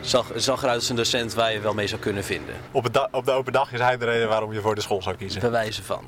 Zag, 0.01 0.25
zag 0.35 0.61
eruit 0.63 0.79
als 0.79 0.89
een 0.89 0.95
docent 0.95 1.33
waar 1.33 1.53
je 1.53 1.59
wel 1.59 1.73
mee 1.73 1.87
zou 1.87 2.01
kunnen 2.01 2.23
vinden. 2.23 2.55
Op, 2.71 2.83
het 2.83 2.93
da- 2.93 3.07
op 3.11 3.25
de 3.25 3.31
open 3.31 3.53
dag 3.53 3.71
is 3.73 3.79
hij 3.79 3.97
de 3.97 4.05
reden 4.05 4.27
waarom 4.27 4.53
je 4.53 4.61
voor 4.61 4.75
de 4.75 4.81
school 4.81 5.01
zou 5.01 5.15
kiezen. 5.15 5.41
Bij 5.41 5.49
wijze 5.51 5.83
van. 5.83 6.03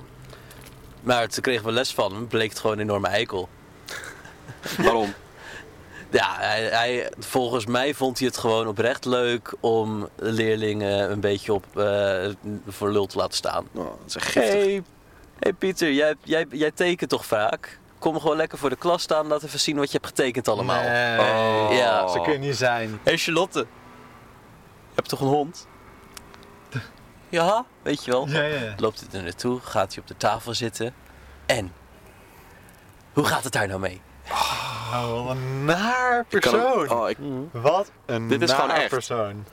Maar 1.01 1.27
toen 1.27 1.43
kregen 1.43 1.65
we 1.65 1.71
les 1.71 1.93
van 1.93 2.13
hem, 2.13 2.27
bleek 2.27 2.49
het 2.49 2.59
gewoon 2.59 2.75
een 2.75 2.81
enorme 2.83 3.07
eikel. 3.07 3.49
Waarom? 4.77 5.13
Ja, 6.09 6.35
hij, 6.37 6.63
hij- 6.63 7.11
volgens 7.19 7.65
mij 7.65 7.93
vond 7.93 8.17
hij 8.19 8.27
het 8.27 8.37
gewoon 8.37 8.67
oprecht 8.67 9.05
leuk 9.05 9.53
om 9.59 10.09
leerlingen 10.15 11.11
een 11.11 11.19
beetje 11.19 11.53
op, 11.53 11.77
eh, 11.77 12.25
voor 12.67 12.91
lul 12.91 13.05
te 13.05 13.17
laten 13.17 13.33
staan. 13.37 13.67
Oh, 13.73 13.83
dat 13.85 13.97
is 14.07 14.15
echt 14.15 14.25
giftig. 14.25 14.53
Hey, 14.53 14.83
hey 15.39 15.53
Pieter, 15.53 15.91
jij, 15.91 16.15
jij, 16.23 16.45
jij 16.49 16.71
tekent 16.71 17.09
toch 17.09 17.25
vaak? 17.25 17.79
Kom 17.99 18.19
gewoon 18.19 18.37
lekker 18.37 18.57
voor 18.57 18.69
de 18.69 18.75
klas 18.75 19.01
staan, 19.01 19.27
laat 19.27 19.43
even 19.43 19.59
zien 19.59 19.75
wat 19.77 19.91
je 19.91 19.97
hebt 20.01 20.07
getekend 20.07 20.47
allemaal. 20.47 20.83
Nee, 20.83 21.19
Oh. 21.19 21.67
Ja. 21.71 22.07
zo 22.07 22.21
kun 22.21 22.33
je 22.33 22.39
niet 22.39 22.55
zijn. 22.55 22.99
Hé 23.03 23.17
Charlotte, 23.17 23.65
hebt 24.95 25.09
toch 25.09 25.19
een 25.21 25.27
hond? 25.27 25.67
Ja, 27.29 27.65
weet 27.81 28.05
je 28.05 28.11
wel. 28.11 28.27
Ja, 28.27 28.41
ja. 28.43 28.73
Loopt 28.77 28.99
hij 28.99 29.19
er 29.19 29.23
naartoe, 29.23 29.59
gaat 29.63 29.93
hij 29.93 30.01
op 30.01 30.07
de 30.07 30.17
tafel 30.17 30.53
zitten. 30.53 30.93
En? 31.45 31.73
Hoe 33.13 33.25
gaat 33.25 33.43
het 33.43 33.53
daar 33.53 33.67
nou 33.67 33.79
mee? 33.79 34.01
Oh, 34.29 35.25
wat 35.25 35.35
een 35.35 35.65
naar 35.65 36.25
Ik 36.29 36.41
kan 36.41 36.53
hem- 36.53 36.61
persoon. 36.73 36.97
oh, 36.99 37.09
ik, 37.09 37.17
Wat 37.51 37.91
een 38.05 38.27
Dit 38.27 38.41
is 38.41 38.49
naar 38.49 38.59
gewoon 38.59 38.75
echt. 38.75 38.89
persoon. 38.89 39.45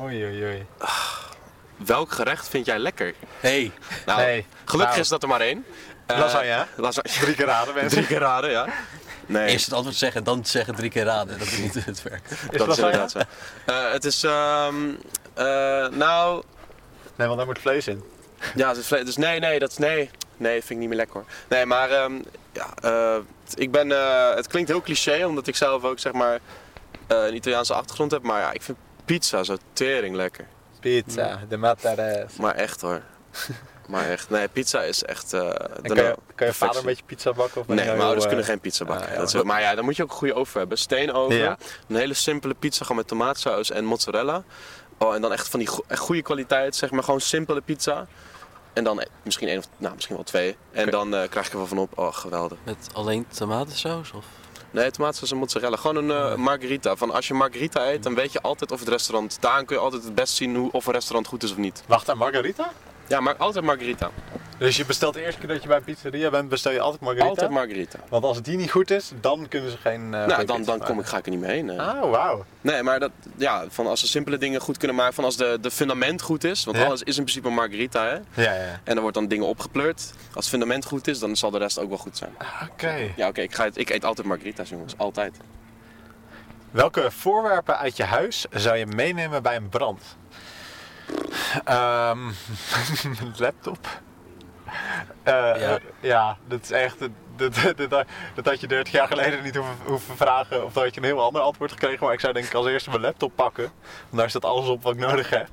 Oei, 0.00 0.24
oei, 0.24 0.44
oei. 0.44 0.66
welk 1.76 2.12
gerecht 2.12 2.48
vind 2.48 2.66
jij 2.66 2.78
lekker? 2.78 3.14
Hey, 3.40 3.72
Nou, 4.06 4.20
Nee, 4.20 4.46
gelukkig 4.64 4.88
nou. 4.90 5.00
is 5.00 5.08
dat 5.08 5.22
er 5.22 5.28
maar 5.28 5.40
één. 5.40 5.64
Eh, 6.06 6.18
Lasagne, 6.18 6.46
hè? 6.46 6.62
lasagne. 6.76 7.10
Drie 7.10 7.34
keer 7.34 7.46
raden, 7.46 7.74
mensen. 7.74 7.90
Drie 7.90 8.06
keer 8.06 8.18
raden, 8.18 8.50
ja. 8.50 8.66
Nee, 9.26 9.50
eerst 9.50 9.64
het 9.64 9.74
antwoord 9.74 9.96
zeggen, 9.96 10.24
dan 10.24 10.44
zeggen 10.44 10.74
drie 10.74 10.90
keer 10.90 11.04
raden. 11.04 11.38
Dat 11.38 11.46
is 11.46 11.58
niet 11.58 11.84
het 11.84 12.02
werk. 12.02 12.20
Is 12.50 12.58
dat 12.58 12.68
is 12.68 12.78
inderdaad 12.78 13.10
zo. 13.10 13.18
Eh, 13.66 13.92
het 13.92 14.04
is, 14.04 14.22
ehm, 14.24 14.74
eh, 15.34 15.44
nou, 15.88 16.42
Nee, 17.16 17.26
want 17.26 17.36
daar 17.38 17.46
moet 17.46 17.58
vlees 17.58 17.86
in. 17.88 18.02
ja, 18.54 18.68
het 18.68 18.76
is 18.76 18.86
vle- 18.86 19.04
dus 19.04 19.16
nee, 19.16 19.38
nee, 19.40 19.58
dat 19.58 19.70
is, 19.70 19.76
nee, 19.78 20.10
nee, 20.36 20.52
vind 20.52 20.70
ik 20.70 20.76
niet 20.78 20.88
meer 20.88 20.96
lekker 20.96 21.14
hoor. 21.14 21.24
Nee, 21.48 21.66
maar, 21.66 21.90
ehm, 21.90 22.12
ja, 22.52 22.66
eh, 22.82 23.16
ik 23.54 23.70
ben, 23.70 23.92
eh, 23.92 24.34
het 24.34 24.46
klinkt 24.46 24.68
heel 24.68 24.82
cliché, 24.82 25.24
omdat 25.26 25.46
ik 25.46 25.56
zelf 25.56 25.84
ook, 25.84 25.98
zeg 25.98 26.12
maar, 26.12 26.38
eh, 27.06 27.26
een 27.26 27.34
Italiaanse 27.34 27.74
achtergrond 27.74 28.10
heb. 28.10 28.22
Maar 28.22 28.40
ja, 28.40 28.52
ik 28.52 28.62
vind 28.62 28.78
pizza 29.04 29.42
zo 29.44 29.56
tering 29.72 30.16
lekker. 30.16 30.46
Pizza, 30.80 31.40
de 31.48 31.56
mozzarella. 31.56 32.26
Maar 32.40 32.54
echt 32.54 32.80
hoor. 32.80 33.02
Maar 33.88 34.08
echt, 34.10 34.30
nee, 34.30 34.48
pizza 34.48 34.82
is 34.82 35.02
echt... 35.04 35.32
eh, 35.32 35.40
En 35.40 35.54
de 35.82 35.88
kan 35.94 35.96
je, 35.96 36.14
kan 36.34 36.46
je 36.46 36.52
vader 36.52 36.76
een 36.76 36.84
beetje 36.84 37.04
pizza 37.06 37.32
bakken? 37.32 37.60
Of 37.60 37.66
Nee, 37.66 37.78
je 37.78 37.84
mijn 37.84 38.00
ouders 38.00 38.22
eh, 38.22 38.26
kunnen 38.28 38.44
geen 38.46 38.60
pizza 38.60 38.84
bakken. 38.84 39.06
ah, 39.06 39.12
ja, 39.12 39.18
dat 39.18 39.34
is, 39.34 39.42
maar- 39.42 39.60
ja, 39.60 39.74
dan 39.74 39.84
moet 39.84 39.96
je 39.96 40.02
ook 40.02 40.10
een 40.10 40.16
goede 40.16 40.34
oven 40.34 40.58
hebben. 40.58 40.78
Steenoven, 40.78 41.36
Ja. 41.36 41.58
een 41.88 41.96
hele 41.96 42.14
simpele 42.14 42.54
pizza 42.54 42.82
gewoon 42.82 42.96
met 42.96 43.08
tomaatsaus 43.08 43.70
en 43.70 43.84
mozzarella. 43.84 44.42
Oh, 44.98 45.14
en 45.14 45.20
dan 45.20 45.32
echt 45.32 45.48
van 45.48 45.58
die 45.58 45.68
go- 45.68 45.84
echt 45.88 46.00
goede 46.00 46.22
kwaliteit, 46.22 46.76
zeg 46.76 46.90
maar 46.90 47.02
gewoon 47.04 47.20
simpele 47.20 47.60
pizza. 47.60 48.06
En 48.72 48.84
dan 48.84 49.00
eh, 49.00 49.06
misschien 49.22 49.48
één 49.48 49.58
of, 49.58 49.64
nou, 49.76 49.94
misschien 49.94 50.14
wel 50.16 50.24
twee. 50.24 50.56
En 50.72 50.90
dan 50.90 51.14
eh, 51.14 51.28
krijg 51.28 51.46
ik 51.46 51.52
er 51.52 51.58
wel 51.58 51.66
van 51.66 51.78
op. 51.78 51.98
Oh, 51.98 52.14
geweldig. 52.14 52.58
Met 52.64 52.88
alleen 52.92 53.26
tomatensaus? 53.36 54.12
Of? 54.12 54.24
Nee, 54.70 54.90
tomaatsaus 54.90 55.30
en 55.30 55.36
mozzarella. 55.36 55.76
Gewoon 55.76 55.96
een 55.96 56.10
eh, 56.32 56.34
margarita. 56.36 56.96
Van 56.96 57.10
als 57.10 57.28
je 57.28 57.34
margarita 57.34 57.86
eet, 57.90 58.02
dan 58.02 58.14
weet 58.14 58.32
je 58.32 58.40
altijd 58.40 58.72
of 58.72 58.78
het 58.80 58.88
restaurant... 58.88 59.36
Daaraan 59.40 59.64
kun 59.64 59.76
je 59.76 59.82
altijd 59.82 60.04
het 60.04 60.14
best 60.14 60.34
zien 60.34 60.56
hoe, 60.56 60.72
of 60.72 60.86
een 60.86 60.92
restaurant 60.92 61.26
goed 61.26 61.42
is 61.42 61.50
of 61.50 61.56
niet. 61.56 61.82
Wacht, 61.86 62.08
een 62.08 62.18
margarita? 62.18 62.72
Ja, 63.06 63.20
maar 63.20 63.36
altijd 63.36 63.64
margarita. 63.64 64.10
Dus 64.58 64.76
je 64.76 64.84
bestelt 64.84 65.14
de 65.14 65.24
eerste 65.24 65.40
keer 65.40 65.48
dat 65.48 65.62
je 65.62 65.68
bij 65.68 65.76
een 65.76 65.84
pizzeria 65.84 66.30
bent, 66.30 66.48
bestel 66.48 66.72
je 66.72 66.80
altijd 66.80 67.00
margarita? 67.02 67.28
Altijd 67.28 67.50
margarita. 67.50 67.98
Want 68.08 68.24
als 68.24 68.42
die 68.42 68.56
niet 68.56 68.70
goed 68.70 68.90
is, 68.90 69.12
dan 69.20 69.48
kunnen 69.48 69.70
ze 69.70 69.76
geen. 69.76 70.14
eh, 70.14 70.26
nou, 70.26 70.44
dan, 70.44 70.62
dan 70.64 70.78
kom 70.78 70.98
ik, 71.00 71.06
ga 71.06 71.18
ik 71.18 71.24
er 71.24 71.30
niet 71.30 71.40
mee 71.40 71.50
heen. 71.50 71.70
eh. 71.70 71.88
Ah, 71.88 72.10
wauw. 72.10 72.44
Nee, 72.60 72.82
maar 72.82 73.00
dat, 73.00 73.10
ja, 73.36 73.64
van 73.68 73.86
als 73.86 74.00
ze 74.00 74.06
simpele 74.06 74.38
dingen 74.38 74.60
goed 74.60 74.76
kunnen 74.78 74.96
maken, 74.96 75.14
van 75.14 75.24
als 75.24 75.36
de, 75.36 75.58
de 75.60 75.70
fundament 75.70 76.22
goed 76.22 76.44
is, 76.44 76.64
want 76.64 76.76
Ja. 76.76 76.84
alles 76.84 77.02
is 77.02 77.16
in 77.16 77.22
principe 77.22 77.48
een 77.48 77.54
margarita, 77.54 78.04
hè? 78.04 78.42
Ja, 78.42 78.52
ja. 78.54 78.80
En 78.84 78.94
er 78.94 79.00
wordt 79.00 79.16
dan 79.16 79.28
dingen 79.28 79.46
opgepleurd. 79.46 80.00
Als 80.26 80.34
het 80.34 80.48
fundament 80.48 80.84
goed 80.84 81.06
is, 81.08 81.18
dan 81.18 81.36
zal 81.36 81.50
de 81.50 81.58
rest 81.58 81.78
ook 81.78 81.88
wel 81.88 81.98
goed 81.98 82.16
zijn. 82.16 82.34
Oké. 82.72 83.12
Ja, 83.16 83.28
oké, 83.28 83.40
ik, 83.40 83.58
ik 83.74 83.90
eet 83.90 84.04
altijd 84.04 84.26
margarita's, 84.26 84.68
jongens. 84.68 84.94
Altijd. 84.96 85.36
Welke 86.70 87.10
voorwerpen 87.10 87.78
uit 87.78 87.96
je 87.96 88.04
huis 88.04 88.46
zou 88.50 88.76
je 88.76 88.86
meenemen 88.86 89.42
bij 89.42 89.56
een 89.56 89.68
brand? 89.68 90.02
Ehm 91.64 92.28
een 93.04 93.34
laptop. 93.44 93.86
Eh, 95.22 95.32
Ja. 95.60 95.78
ja. 96.00 96.36
dat 96.48 96.62
is 96.62 96.70
echt. 96.70 96.98
Dat, 96.98 97.10
dat, 97.36 97.76
dat, 97.90 98.06
dat 98.34 98.44
had 98.44 98.60
je 98.60 98.66
30 98.66 98.92
jaar 98.92 99.06
geleden 99.06 99.42
niet 99.42 99.56
hoeven, 99.56 99.74
hoeven 99.84 100.16
vragen. 100.16 100.64
Of 100.64 100.72
dan 100.72 100.82
had 100.82 100.94
je 100.94 101.00
een 101.00 101.06
heel 101.06 101.22
ander 101.22 101.42
antwoord 101.42 101.72
gekregen. 101.72 102.04
Maar 102.04 102.14
ik 102.14 102.20
zou 102.20 102.32
denk 102.32 102.46
ik 102.46 102.54
als 102.54 102.66
eerste 102.66 102.90
mijn 102.90 103.02
laptop 103.02 103.32
pakken. 103.34 103.70
Want 104.08 104.16
daar 104.16 104.30
staat 104.30 104.44
alles 104.44 104.68
op 104.68 104.82
wat 104.82 104.94
ik 104.94 105.00
nodig 105.00 105.30
heb. 105.30 105.48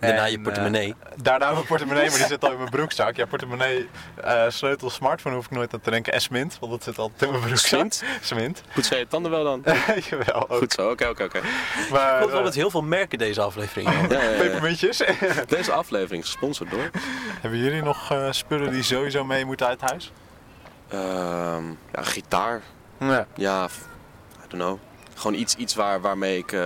Daarna 0.00 0.24
En, 0.24 0.30
je 0.30 0.40
portemonnee. 0.40 0.94
eh, 1.02 1.10
daarna 1.16 1.52
mijn 1.52 1.64
portemonnee, 1.64 2.08
maar 2.08 2.18
die 2.18 2.26
zit 2.26 2.44
al 2.44 2.50
in 2.50 2.56
mijn 2.58 2.70
broekzak. 2.70 3.16
Ja, 3.16 3.26
portemonnee, 3.26 3.88
eh, 4.24 4.44
sleutel, 4.48 4.90
smartphone 4.90 5.34
hoef 5.34 5.44
ik 5.44 5.50
nooit 5.50 5.74
aan 5.74 5.80
te 5.80 5.90
denken. 5.90 6.12
En 6.12 6.20
smint, 6.20 6.56
want 6.60 6.72
dat 6.72 6.82
zit 6.82 6.98
altijd 6.98 7.22
in 7.22 7.30
mijn 7.30 7.42
broekzak. 7.42 7.68
Smint? 7.68 8.02
Smint. 8.20 8.62
Goed, 8.72 8.86
zei 8.86 9.00
je 9.00 9.06
tanden 9.06 9.30
wel 9.30 9.44
dan? 9.44 9.62
Jawel, 10.10 10.48
ook. 10.50 10.58
Goed 10.58 10.72
zo, 10.72 10.90
oké, 10.90 11.08
oké, 11.08 11.24
oké. 11.24 11.40
Maar, 11.90 12.22
Ik 12.22 12.28
wel 12.28 12.38
eh, 12.38 12.44
met 12.44 12.54
heel 12.54 12.70
veel 12.70 12.82
merken 12.82 13.18
deze 13.18 13.40
aflevering. 13.40 13.88
Ja, 14.10 14.22
ja, 14.22 14.30
ja. 14.30 14.36
pepermuntjes. 14.38 15.02
Deze 15.48 15.72
aflevering 15.72 16.22
is 16.22 16.28
gesponsord 16.30 16.70
door. 16.70 16.90
Hebben 17.40 17.58
jullie 17.60 17.82
nog 17.82 18.14
spullen 18.30 18.70
die 18.72 18.82
sowieso 18.82 19.24
mee 19.24 19.44
moeten 19.44 19.66
uit 19.66 19.80
huis? 19.80 20.12
Ehm, 20.88 21.64
ja, 21.92 22.02
gitaar. 22.02 22.62
Ja. 23.00 23.26
Ja, 23.34 23.64
I 23.64 24.48
don't 24.48 24.62
know. 24.62 24.78
Gewoon 25.14 25.34
iets, 25.40 25.54
iets 25.54 25.74
waar, 25.74 26.00
waarmee 26.00 26.38
ik 26.38 26.56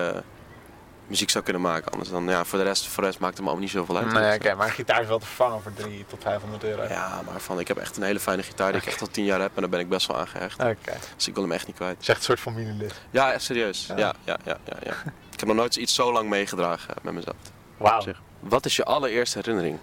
muziek 1.07 1.31
zou 1.31 1.45
kunnen 1.45 1.63
maken. 1.63 1.93
Anders 1.93 2.11
dan, 2.11 2.29
ja, 2.29 2.45
voor 2.45 2.59
de 2.59 2.65
rest, 2.65 2.87
voor 2.87 3.03
de 3.03 3.09
rest 3.09 3.21
maakt 3.21 3.33
het 3.33 3.43
me 3.43 3.49
allemaal 3.49 3.67
niet 3.67 3.75
zoveel 3.75 3.97
uit. 3.97 4.13
Nee, 4.13 4.35
oké, 4.35 4.55
maar 4.55 4.67
een 4.67 4.73
gitaar 4.73 5.03
is 5.03 5.09
wel 5.09 5.19
te 5.19 5.27
vervangen 5.27 5.63
voor 5.63 5.73
3 5.75 6.05
tot 6.09 6.23
500 6.23 6.65
euro. 6.65 6.83
Ja, 6.83 7.23
maar 7.31 7.41
van, 7.41 7.61
ik 7.61 7.69
heb 7.69 7.77
echt 7.77 7.97
een 7.97 8.03
hele 8.03 8.21
fijne 8.21 8.43
gitaar 8.43 8.73
die 8.73 8.81
ik 8.81 8.87
echt 8.87 9.01
al 9.01 9.07
tien 9.11 9.25
jaar 9.25 9.41
heb 9.41 9.51
en 9.55 9.61
daar 9.61 9.71
ben 9.71 9.81
ik 9.81 9.89
best 9.89 10.07
wel 10.07 10.17
aan 10.17 10.29
gehecht. 10.29 10.61
Oké. 10.61 10.93
Dus 11.17 11.29
ik 11.29 11.35
wil 11.35 11.43
hem 11.43 11.53
echt 11.53 11.67
niet 11.67 11.77
kwijt. 11.77 11.93
Het 11.93 12.03
is 12.03 12.09
echt 12.09 12.19
een 12.19 12.25
soort 12.25 12.41
familielid. 12.41 12.95
Ja, 13.11 13.33
echt 13.33 13.43
serieus. 13.43 13.87
Ja. 13.87 13.97
Ja, 13.97 14.15
ja, 14.25 14.37
ja, 14.45 14.57
ja, 14.65 14.77
ja. 14.85 14.95
Ik 15.33 15.41
heb 15.41 15.49
nog 15.49 15.57
nooit 15.57 15.77
iets 15.77 15.95
zo 15.95 16.13
lang 16.13 16.29
meegedragen 16.29 16.95
met 17.03 17.15
mezelf. 17.15 17.37
Wauw. 17.77 18.05
Wat 18.41 18.65
is 18.67 18.77
je 18.77 18.85
allereerste 18.85 19.39
herinnering? 19.39 19.79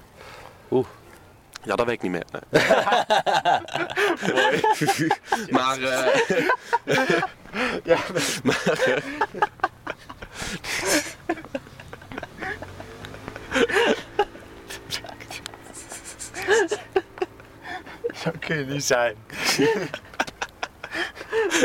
Oeh. 0.72 0.88
Ja, 1.64 1.76
dat 1.76 1.86
weet 1.86 1.96
ik 1.96 2.02
niet 2.02 2.12
meer. 2.12 2.26
Nee. 2.32 2.42
maar, 5.60 5.82
eh, 5.82 6.48
Ja, 7.84 7.98
Zo 18.24 18.32
kun 18.40 18.58
je 18.58 18.66
niet 18.66 18.84
zijn. 18.84 19.16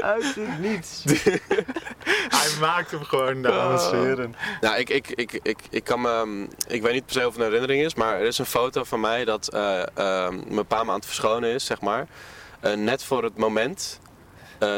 Uit 0.00 0.34
het 0.34 0.58
niets. 0.58 1.02
Hij 2.36 2.50
maakt 2.60 2.90
hem 2.90 3.04
gewoon, 3.04 3.42
dames 3.42 3.90
en 3.90 4.04
heren. 4.04 4.34
nou, 4.60 4.76
ik, 4.76 4.88
ik, 4.88 5.10
ik, 5.10 5.32
ik, 5.42 5.58
ik 5.70 5.84
kan 5.84 6.00
me, 6.00 6.46
ik 6.68 6.82
weet 6.82 6.92
niet 6.92 7.06
per 7.06 7.14
se 7.14 7.26
of 7.26 7.34
het 7.34 7.36
een 7.36 7.50
herinnering 7.50 7.84
is, 7.84 7.94
maar 7.94 8.20
er 8.20 8.26
is 8.26 8.38
een 8.38 8.46
foto 8.46 8.84
van 8.84 9.00
mij 9.00 9.24
dat 9.24 9.48
eh, 9.48 9.82
eh, 9.82 10.32
mijn 10.48 10.66
pa 10.66 10.84
me 10.84 10.90
aan 10.90 10.96
het 10.96 11.06
verschonen 11.06 11.50
is, 11.50 11.64
zeg 11.64 11.80
maar. 11.80 12.06
Eh, 12.60 12.72
net 12.72 13.04
voor 13.04 13.22
het 13.22 13.36
moment 13.36 14.00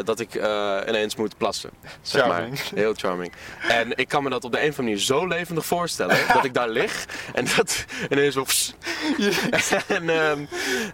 dat 0.04 0.20
ik 0.20 0.34
eh, 0.34 0.76
ineens 0.88 1.16
moet 1.16 1.36
plassen. 1.36 1.70
Zeg 2.02 2.22
Charming. 2.22 2.48
Maar. 2.54 2.62
Heel 2.74 2.94
charming. 2.94 3.32
En 3.68 3.96
ik 3.96 4.08
kan 4.08 4.22
me 4.22 4.30
dat 4.30 4.44
op 4.44 4.52
de 4.52 4.58
een 4.62 4.68
of 4.70 4.78
andere 4.78 4.82
manier 4.88 5.04
zo 5.04 5.26
levendig 5.26 5.66
voorstellen 5.66 6.16
dat 6.32 6.44
ik 6.44 6.54
daar 6.54 6.68
lig 6.68 7.04
en 7.34 7.46
dat 7.56 7.84
ineens 8.10 8.34
zo. 8.34 8.44
en, 9.86 10.10
ehm, 10.10 10.44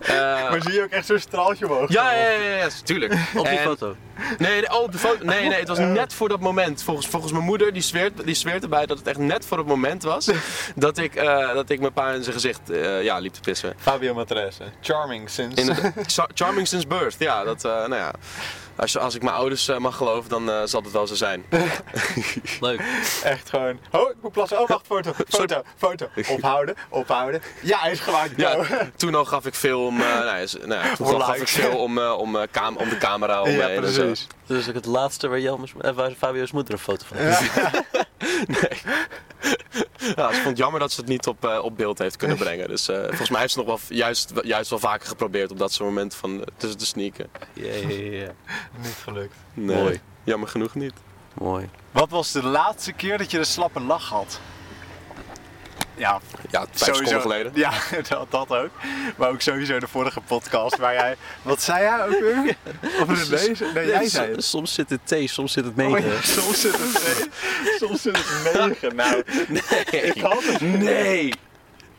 eh, 0.01 0.51
Maar 0.51 0.63
zie 0.63 0.73
je 0.73 0.83
ook 0.83 0.91
echt 0.91 1.07
zo'n 1.07 1.19
straaltje 1.19 1.67
omhoog? 1.71 1.93
ja, 1.93 2.13
ja, 2.13 2.29
ja, 2.31 2.57
ja, 2.57 2.69
tuurlijk. 2.85 3.13
Op 3.37 3.45
die 3.49 3.59
En- 3.59 3.65
foto. 3.65 3.97
Nee, 4.39 4.61
nee, 4.61 4.73
oh, 4.73 4.91
de 4.93 4.99
foto, 4.99 5.25
nee, 5.25 5.49
nee, 5.49 5.59
het 5.59 5.69
was 5.69 5.79
net 5.79 6.13
voor 6.15 6.29
dat 6.29 6.41
moment. 6.41 6.83
Volgens, 6.83 7.07
volgens 7.07 7.33
mijn 7.33 7.45
moeder, 7.45 7.73
die 7.73 7.83
zweert, 7.83 8.25
die 8.25 8.35
zweert 8.35 8.63
erbij 8.63 8.87
dat 8.87 8.99
het 8.99 9.07
echt 9.07 9.19
net 9.19 9.45
voor 9.47 9.59
het 9.59 9.67
moment 9.67 10.03
was 10.03 10.29
dat 10.77 10.99
ik, 10.99 11.15
eh, 11.15 11.55
dat 11.55 11.71
ik 11.71 11.81
mijn 11.81 11.93
pa 11.93 12.11
in 12.11 12.23
zijn 12.23 12.35
gezicht 12.35 12.71
eh, 12.71 13.03
ja, 13.03 13.19
liep 13.19 13.33
te 13.33 13.41
pissen. 13.41 13.75
Fabio 13.79 14.15
Matrese. 14.15 14.63
Charming 14.81 15.31
sinds... 15.31 15.63
In, 15.63 15.77
Char- 16.07 16.31
charming 16.35 16.69
since 16.69 16.87
birth, 16.87 17.17
ja. 17.19 17.45
Dat, 17.45 17.65
eh, 17.65 17.71
nou 17.73 17.95
ja. 17.95 18.13
Als, 18.83 18.99
als 18.99 19.15
ik 19.15 19.23
mijn 19.23 19.35
ouders 19.35 19.69
eh, 19.69 19.79
mag 19.79 19.97
geloven, 19.97 20.31
dan 20.31 20.51
eh, 20.51 20.61
zal 20.65 20.83
het 20.83 20.93
wel 20.93 21.07
zo 21.07 21.15
zijn. 21.15 21.45
Leuk. 22.61 22.81
Echt 23.25 23.51
gewoon. 23.51 23.79
Oh, 23.91 24.11
ik 24.11 24.17
moet 24.23 24.33
plassen. 24.33 24.61
Oh, 24.61 24.69
wacht, 24.69 24.87
foto. 24.87 25.13
Foto, 25.29 25.63
foto. 25.77 26.09
Ophouden, 26.37 26.75
ophouden. 26.89 27.43
Ja, 27.61 27.79
hij 27.79 27.91
is 27.93 28.01
gemaakt. 28.01 28.33
Ja, 28.37 28.57
toen 28.97 29.15
al 29.15 29.25
gaf 29.25 29.47
ik 29.47 29.55
veel 29.55 29.87
om, 29.87 30.01
eh, 30.01 30.07
nou, 30.07 30.47
nou 30.67 30.87
ja, 30.87 30.95
toen 30.97 31.07
al 31.07 31.21
gaf 31.21 31.37
ik 31.37 31.49
veel 31.49 31.79
om, 31.79 31.99
eh, 31.99 32.19
om, 32.19 32.37
eh, 32.37 32.43
kam- 32.51 32.77
om 32.77 32.89
de 32.89 32.99
camera 32.99 33.43
om 33.43 33.51
Ja, 33.51 33.69
en 33.69 33.93
zo. 33.93 34.03
precies. 34.03 34.27
Dus 34.47 34.69
ook 34.69 34.75
het 34.75 34.87
laatste 34.87 35.29
waar, 35.29 35.41
Jelmers, 35.41 35.73
waar 35.95 36.11
Fabio's 36.19 36.51
moeder 36.53 36.73
een 36.73 36.79
foto 36.79 37.05
van 37.09 37.17
heeft. 37.17 37.55
Ja, 37.55 37.71
ze 39.99 40.29
vond 40.33 40.45
het 40.45 40.57
jammer 40.57 40.81
dat 40.81 40.93
ze 40.93 41.01
het 41.01 41.09
niet 41.09 41.27
op, 41.27 41.45
eh, 41.45 41.65
op 41.65 41.77
beeld 41.77 41.99
heeft 41.99 42.17
kunnen 42.17 42.37
brengen. 42.37 42.69
Dus 42.69 42.89
eh, 42.89 43.05
volgens 43.07 43.31
mij 43.31 43.41
heeft 43.41 43.53
ze 43.53 43.59
nog 43.59 43.67
wel, 43.67 43.79
juist, 43.89 44.33
juist 44.43 44.71
wel 44.71 44.79
vaker 44.79 45.09
geprobeerd 45.09 45.51
op 45.51 45.59
dat 45.59 45.73
soort 45.73 45.89
momenten 45.89 46.19
van 46.19 46.41
eh, 46.41 46.47
tussen 46.57 46.79
te 46.79 46.87
sneaken. 46.87 47.31
Ja, 47.53 47.75
ja, 47.75 47.89
ja, 47.89 48.11
ja. 48.11 48.33
Niet 48.83 48.97
gelukt. 49.03 49.35
Nee, 49.55 49.77
Mooi. 49.77 50.01
jammer 50.25 50.49
genoeg 50.49 50.75
niet. 50.75 50.93
Mooi. 51.35 51.69
Wat 51.91 52.11
was 52.11 52.33
de 52.33 52.43
laatste 52.43 52.93
keer 52.93 53.19
dat 53.19 53.31
je 53.31 53.39
een 53.39 53.47
slappe 53.47 53.81
lach 53.81 54.09
had? 54.09 54.41
Ja, 55.95 56.21
Ja, 56.51 56.67
vijf 56.73 56.95
seconden 56.97 57.21
geleden. 57.21 57.53
Ja, 57.55 57.71
dat, 58.09 58.27
dat 58.31 58.49
ook. 58.51 58.71
Maar 59.17 59.29
ook 59.29 59.41
sowieso 59.41 59.79
de 59.79 59.89
vorige 59.89 60.21
podcast 60.21 60.77
waar 60.77 60.95
jij... 60.95 61.17
Wat 61.43 61.63
zei 61.63 61.83
jij 61.83 62.05
ook 62.05 62.21
weer? 62.21 62.57
Of 63.01 63.31
René? 63.31 63.73
Nee, 63.75 63.87
jij 63.87 64.09
zei 64.09 64.31
het. 64.31 64.45
Soms 64.45 64.75
zit 64.75 64.91
het 64.91 65.01
T, 65.07 65.15
soms 65.31 65.53
zit 65.53 65.65
het 65.65 65.73
Oh, 65.79 65.91
9. 65.93 66.11
ja, 66.13 66.21
soms 66.41 66.61
zit 66.61 66.73
het 66.79 67.03
nee, 67.05 67.79
soms 67.79 68.03
zit 68.03 68.17
het 68.19 68.53
negen. 68.69 68.97
Nou, 68.97 69.23
ik 69.91 70.21
had 70.21 70.45
het 70.45 70.61
Nee! 70.61 71.33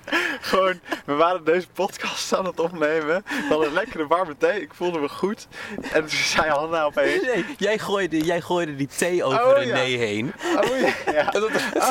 gewoon. 0.42 0.80
We 1.06 1.13
waren 1.13 1.44
deze 1.44 1.68
podcast 1.68 2.36
aan 2.36 2.46
het 2.46 2.60
opnemen. 2.60 3.24
We 3.26 3.46
hadden 3.50 3.68
een 3.68 3.74
lekkere 3.74 4.08
warme 4.08 4.38
thee. 4.38 4.62
Ik 4.62 4.74
voelde 4.74 5.00
me 5.00 5.10
goed. 5.10 5.48
En 5.92 6.00
toen 6.00 6.10
zei 6.10 6.50
Hanna 6.50 6.84
opeens. 6.84 7.24
Nee, 7.24 7.46
jij 7.58 7.78
gooide, 7.80 8.20
jij 8.20 8.42
gooide 8.42 8.76
die 8.76 8.88
thee 8.88 9.24
over 9.24 9.46
Oh, 9.46 9.58
René 9.58 9.80
ja. 9.80 9.98
heen. 9.98 10.34
Oh 10.56 10.80
ja, 10.80 10.94
ja. 11.13 11.32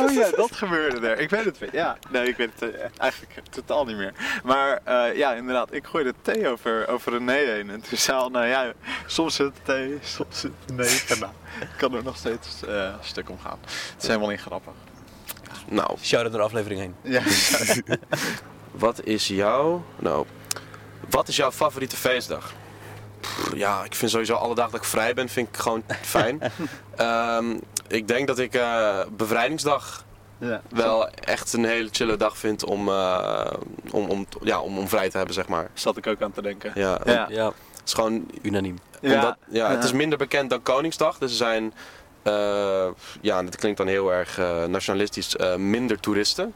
oh 0.03 0.13
ja, 0.13 0.31
dat 0.31 0.57
gebeurde 0.57 1.09
er. 1.09 1.19
Ik 1.19 1.31
weet 1.31 1.45
het 1.45 1.59
weer. 1.59 1.71
Ja, 1.73 1.97
nee, 2.11 2.29
ik 2.29 2.37
weet 2.37 2.51
het 2.59 2.75
eh, 2.75 2.81
eigenlijk 2.97 3.33
totaal 3.51 3.85
niet 3.85 3.97
meer. 3.97 4.13
Maar 4.45 4.81
eh, 4.85 5.17
ja, 5.17 5.33
inderdaad, 5.33 5.73
ik 5.73 5.87
gooide 5.87 6.15
thee 6.23 6.49
over, 6.49 6.89
over 6.89 7.13
René 7.13 7.33
heen. 7.33 7.71
En 7.71 7.81
toen 7.81 7.99
zei 7.99 8.31
nou 8.31 8.47
ja, 8.47 8.73
soms 9.07 9.35
zit 9.35 9.47
het 9.47 9.65
thee, 9.65 9.99
soms 10.03 10.41
zit 10.41 10.53
het 10.67 10.77
nee. 10.77 11.03
En 11.09 11.19
nou, 11.19 11.33
ik 11.61 11.69
kan 11.77 11.95
er 11.95 12.03
nog 12.03 12.17
steeds 12.17 12.61
een 12.67 12.95
stuk 13.01 13.31
om 13.31 13.39
gaan. 13.39 13.59
Het 13.63 14.03
is 14.03 14.07
helemaal 14.07 14.29
niet 14.29 14.41
grappig. 14.41 14.73
Nou, 15.69 15.99
Shout 16.03 16.23
out 16.23 16.33
naar 16.33 16.41
de 16.41 16.47
aflevering 16.47 16.81
heen. 16.81 16.95
Ja, 17.03 17.23
wat 18.87 19.05
is 19.05 19.29
jouw... 19.29 19.85
Nou, 19.99 20.27
wat 21.11 21.29
is 21.29 21.37
jouw 21.37 21.53
favoriete 21.53 21.97
feestdag? 21.97 22.53
Pff, 23.21 23.57
ja, 23.57 23.85
ik 23.85 23.95
vind 23.95 24.11
sowieso 24.11 24.35
alle 24.35 24.55
dagen 24.55 24.73
dat 24.73 24.81
ik 24.81 24.87
vrij 24.87 25.15
ben, 25.15 25.29
vind 25.29 25.49
ik 25.49 25.57
gewoon 25.57 25.83
fijn. 26.01 26.41
Ehm, 26.97 27.57
ik 27.89 28.09
denk 28.09 28.27
dat 28.27 28.39
ik 28.39 28.55
eh, 28.55 28.99
bevrijdingsdag 29.17 30.05
ja. 30.39 30.63
wel 30.69 31.09
echt 31.09 31.53
een 31.53 31.65
hele 31.65 31.89
chille 31.93 32.17
dag 32.17 32.39
vind 32.39 32.65
om, 32.65 32.89
eh, 32.89 33.51
om, 33.91 34.09
om, 34.09 34.27
ja, 34.43 34.61
om, 34.61 34.79
om 34.79 34.89
vrij 34.89 35.11
te 35.11 35.17
hebben, 35.17 35.35
zeg 35.35 35.49
maar. 35.49 35.71
Zat 35.75 35.97
ik 35.97 36.07
ook 36.07 36.23
aan 36.23 36.33
te 36.33 36.43
denken. 36.43 36.73
Ja, 36.75 37.01
Ja. 37.05 37.27
Ja, 37.31 37.45
Het 37.45 37.83
is 37.85 37.93
gewoon 37.93 38.27
unaniem. 38.43 38.79
Ja. 39.01 39.15
Omdat, 39.15 39.37
ja, 39.51 39.71
het 39.71 39.85
is 39.85 39.93
minder 39.93 40.19
bekend 40.19 40.51
dan 40.51 40.63
Koningsdag. 40.63 41.19
Dus 41.19 41.31
er 41.31 41.37
zijn, 41.37 41.75
eh, 42.23 42.89
ja, 43.21 43.43
dat 43.43 43.57
klinkt 43.57 43.79
dan 43.79 43.87
heel 43.87 44.13
erg 44.13 44.39
eh, 44.39 44.65
nationalistisch, 44.65 45.37
eh, 45.37 45.55
minder 45.57 46.01
toeristen. 46.01 46.55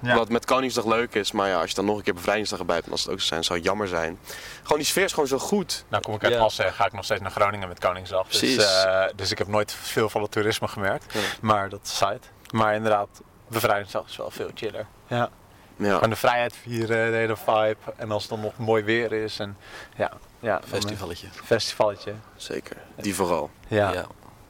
Ja. 0.00 0.14
Wat 0.16 0.28
met 0.28 0.44
Koningsdag 0.44 0.84
leuk 0.84 1.14
is, 1.14 1.32
maar 1.32 1.48
ja, 1.48 1.60
als 1.60 1.68
je 1.68 1.74
dan 1.76 1.84
nog 1.84 1.96
een 1.96 2.02
keer 2.02 2.14
bevrijdingsdag 2.14 2.58
erbij 2.58 2.74
hebt, 2.74 2.86
dan 2.86 2.96
als 2.96 3.04
het 3.04 3.12
ook 3.12 3.20
zo 3.20 3.26
zijn, 3.26 3.44
zou 3.44 3.58
het 3.58 3.68
jammer 3.68 3.88
zijn. 3.88 4.18
Gewoon 4.62 4.78
die 4.78 4.86
sfeer 4.86 5.04
is 5.04 5.12
gewoon 5.12 5.28
zo 5.28 5.38
goed. 5.38 5.84
Nou 5.88 6.02
kom 6.02 6.14
ik 6.14 6.24
uit 6.24 6.32
Ja. 6.32 6.40
Assen, 6.40 6.72
ga 6.72 6.86
ik 6.86 6.92
nog 6.92 7.04
steeds 7.04 7.20
naar 7.20 7.30
Groningen 7.30 7.68
met 7.68 7.78
Koningsdag. 7.78 8.28
Dus, 8.28 8.38
Precies. 8.38 8.74
eh, 8.84 9.04
dus 9.16 9.30
ik 9.30 9.38
heb 9.38 9.46
nooit 9.46 9.72
veel 9.72 10.08
van 10.08 10.22
het 10.22 10.30
toerisme 10.30 10.68
gemerkt. 10.68 11.12
Ja. 11.12 11.20
Maar 11.40 11.68
dat 11.68 11.80
is 11.82 11.96
site. 11.96 12.20
Maar 12.50 12.74
inderdaad, 12.74 13.08
bevrijdingsdag 13.48 14.08
is 14.08 14.16
wel 14.16 14.30
veel 14.30 14.50
chiller. 14.54 14.86
Ja. 15.06 15.30
Ja, 15.76 15.94
Gewoon 15.94 16.10
de 16.10 16.16
vrijheid 16.16 16.56
vieren, 16.62 17.10
de 17.10 17.16
hele 17.16 17.36
vibe. 17.36 17.76
En 17.96 18.10
als 18.10 18.22
het 18.22 18.30
dan 18.30 18.40
nog 18.40 18.56
mooi 18.58 18.82
weer 18.84 19.12
is. 19.12 19.38
En 19.38 19.56
ja, 19.96 20.12
ja 20.40 20.60
Festivalletje. 20.68 21.26
Festivalletje. 21.44 22.12
zeker. 22.36 22.76
Die 22.96 23.14
vooral. 23.14 23.50
Ja. 23.68 23.92
Ja. 23.92 24.06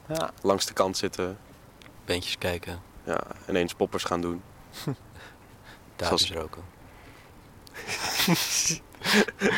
Ja. 0.07 0.31
Langs 0.41 0.65
de 0.65 0.73
kant 0.73 0.97
zitten, 0.97 1.37
Bandjes 2.05 2.37
kijken, 2.37 2.81
ja, 3.03 3.19
ineens 3.49 3.73
poppers 3.73 4.03
gaan 4.03 4.21
doen. 4.21 4.41
dames 5.95 6.31
roken. 6.31 6.63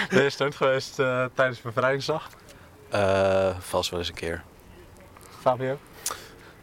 Ben 0.09 0.23
je 0.23 0.29
stoned 0.29 0.55
geweest 0.55 0.99
eh, 0.99 1.25
tijdens 1.33 1.61
bevrijdingsdag, 1.61 2.29
Eh, 2.89 3.57
vast 3.59 3.89
wel 3.89 3.99
eens 3.99 4.09
een 4.09 4.15
keer. 4.15 4.43
Fabio? 5.39 5.77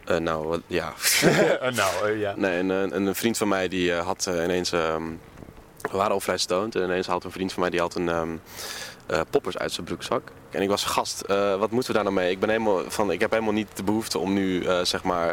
Eh, 0.05 0.17
nou, 0.17 0.61
ja. 0.67 0.93
Eh, 1.61 1.73
nou, 1.73 2.19
ja. 2.19 2.35
Nee, 2.37 2.59
een, 2.59 2.69
een, 2.69 3.07
een 3.07 3.15
vriend 3.15 3.37
van 3.37 3.49
mij 3.49 3.69
die 3.69 3.93
eh, 3.95 4.05
had 4.05 4.27
ineens. 4.27 4.73
ehm, 4.73 5.03
we 5.91 5.97
waren 5.97 6.13
al 6.13 6.21
vrij 6.21 6.39
stoned 6.39 6.75
en 6.75 6.83
ineens 6.83 7.07
had 7.07 7.25
een 7.25 7.31
vriend 7.31 7.53
van 7.53 7.61
mij 7.61 7.71
die 7.71 7.81
had 7.81 7.95
een 7.95 8.09
ehm, 8.09 8.37
eh, 9.07 9.21
poppers 9.31 9.59
uit 9.59 9.73
zijn 9.73 9.87
broekzak. 9.87 10.33
En 10.51 10.63
ik 10.63 10.69
was 10.69 10.85
gast, 10.85 11.21
eh, 11.21 11.59
wat 11.59 11.71
moeten 11.71 11.91
we 11.91 11.97
daar 11.97 12.13
nou 12.13 12.15
mee? 12.15 12.31
Ik 12.31 12.41
ben 12.41 12.49
helemaal 12.49 12.91
van, 12.91 13.11
ik 13.11 13.21
heb 13.21 13.31
helemaal 13.31 13.53
niet 13.53 13.77
de 13.77 13.83
behoefte 13.83 14.19
om 14.19 14.33
nu 14.33 14.65
eh, 14.65 14.81
zeg 14.85 15.03
maar. 15.03 15.31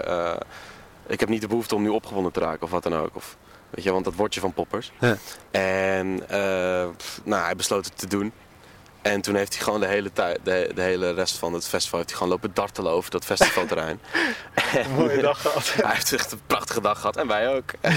ik 1.08 1.20
heb 1.20 1.30
niet 1.30 1.42
de 1.42 1.48
behoefte 1.48 1.76
om 1.76 1.82
nu 1.82 1.90
opgewonden 1.90 2.32
te 2.32 2.40
raken 2.40 2.62
of 2.62 2.72
wat 2.72 2.84
dan 2.84 2.96
ook. 2.96 3.16
Of, 3.16 3.38
weet 3.70 3.84
je, 3.84 3.92
want 3.92 4.06
dat 4.06 4.16
wordt 4.16 4.34
je 4.34 4.40
van 4.40 4.54
poppers. 4.54 4.92
Ja. 5.00 5.18
En 5.52 6.16
nou, 7.24 7.44
hij 7.44 7.56
besloot 7.56 7.86
het 7.86 7.98
te 7.98 8.08
doen. 8.08 8.32
En 9.04 9.22
toen 9.22 9.36
heeft 9.36 9.54
hij 9.54 9.64
gewoon 9.64 9.80
de 9.80 9.88
hele, 9.88 10.14
tijd, 10.14 10.40
de, 10.44 10.72
de 10.76 10.82
hele 10.82 11.12
rest 11.14 11.38
van 11.38 11.54
het 11.54 11.68
festival 11.68 11.98
heeft 12.00 12.10
hij 12.12 12.20
gewoon 12.20 12.34
lopen 12.34 12.52
dartelen 12.54 12.92
over 12.92 13.12
dat 13.12 13.26
festivalterrein. 13.26 14.00
Mooie 14.98 15.22
dag 15.22 15.42
gehad. 15.42 15.74
Hij 15.84 15.94
heeft 15.94 16.14
echt 16.14 16.32
een 16.32 16.42
prachtige 16.48 16.82
dag 16.82 17.00
gehad 17.00 17.18
en 17.18 17.28
wij 17.28 17.56
ook. 17.56 17.72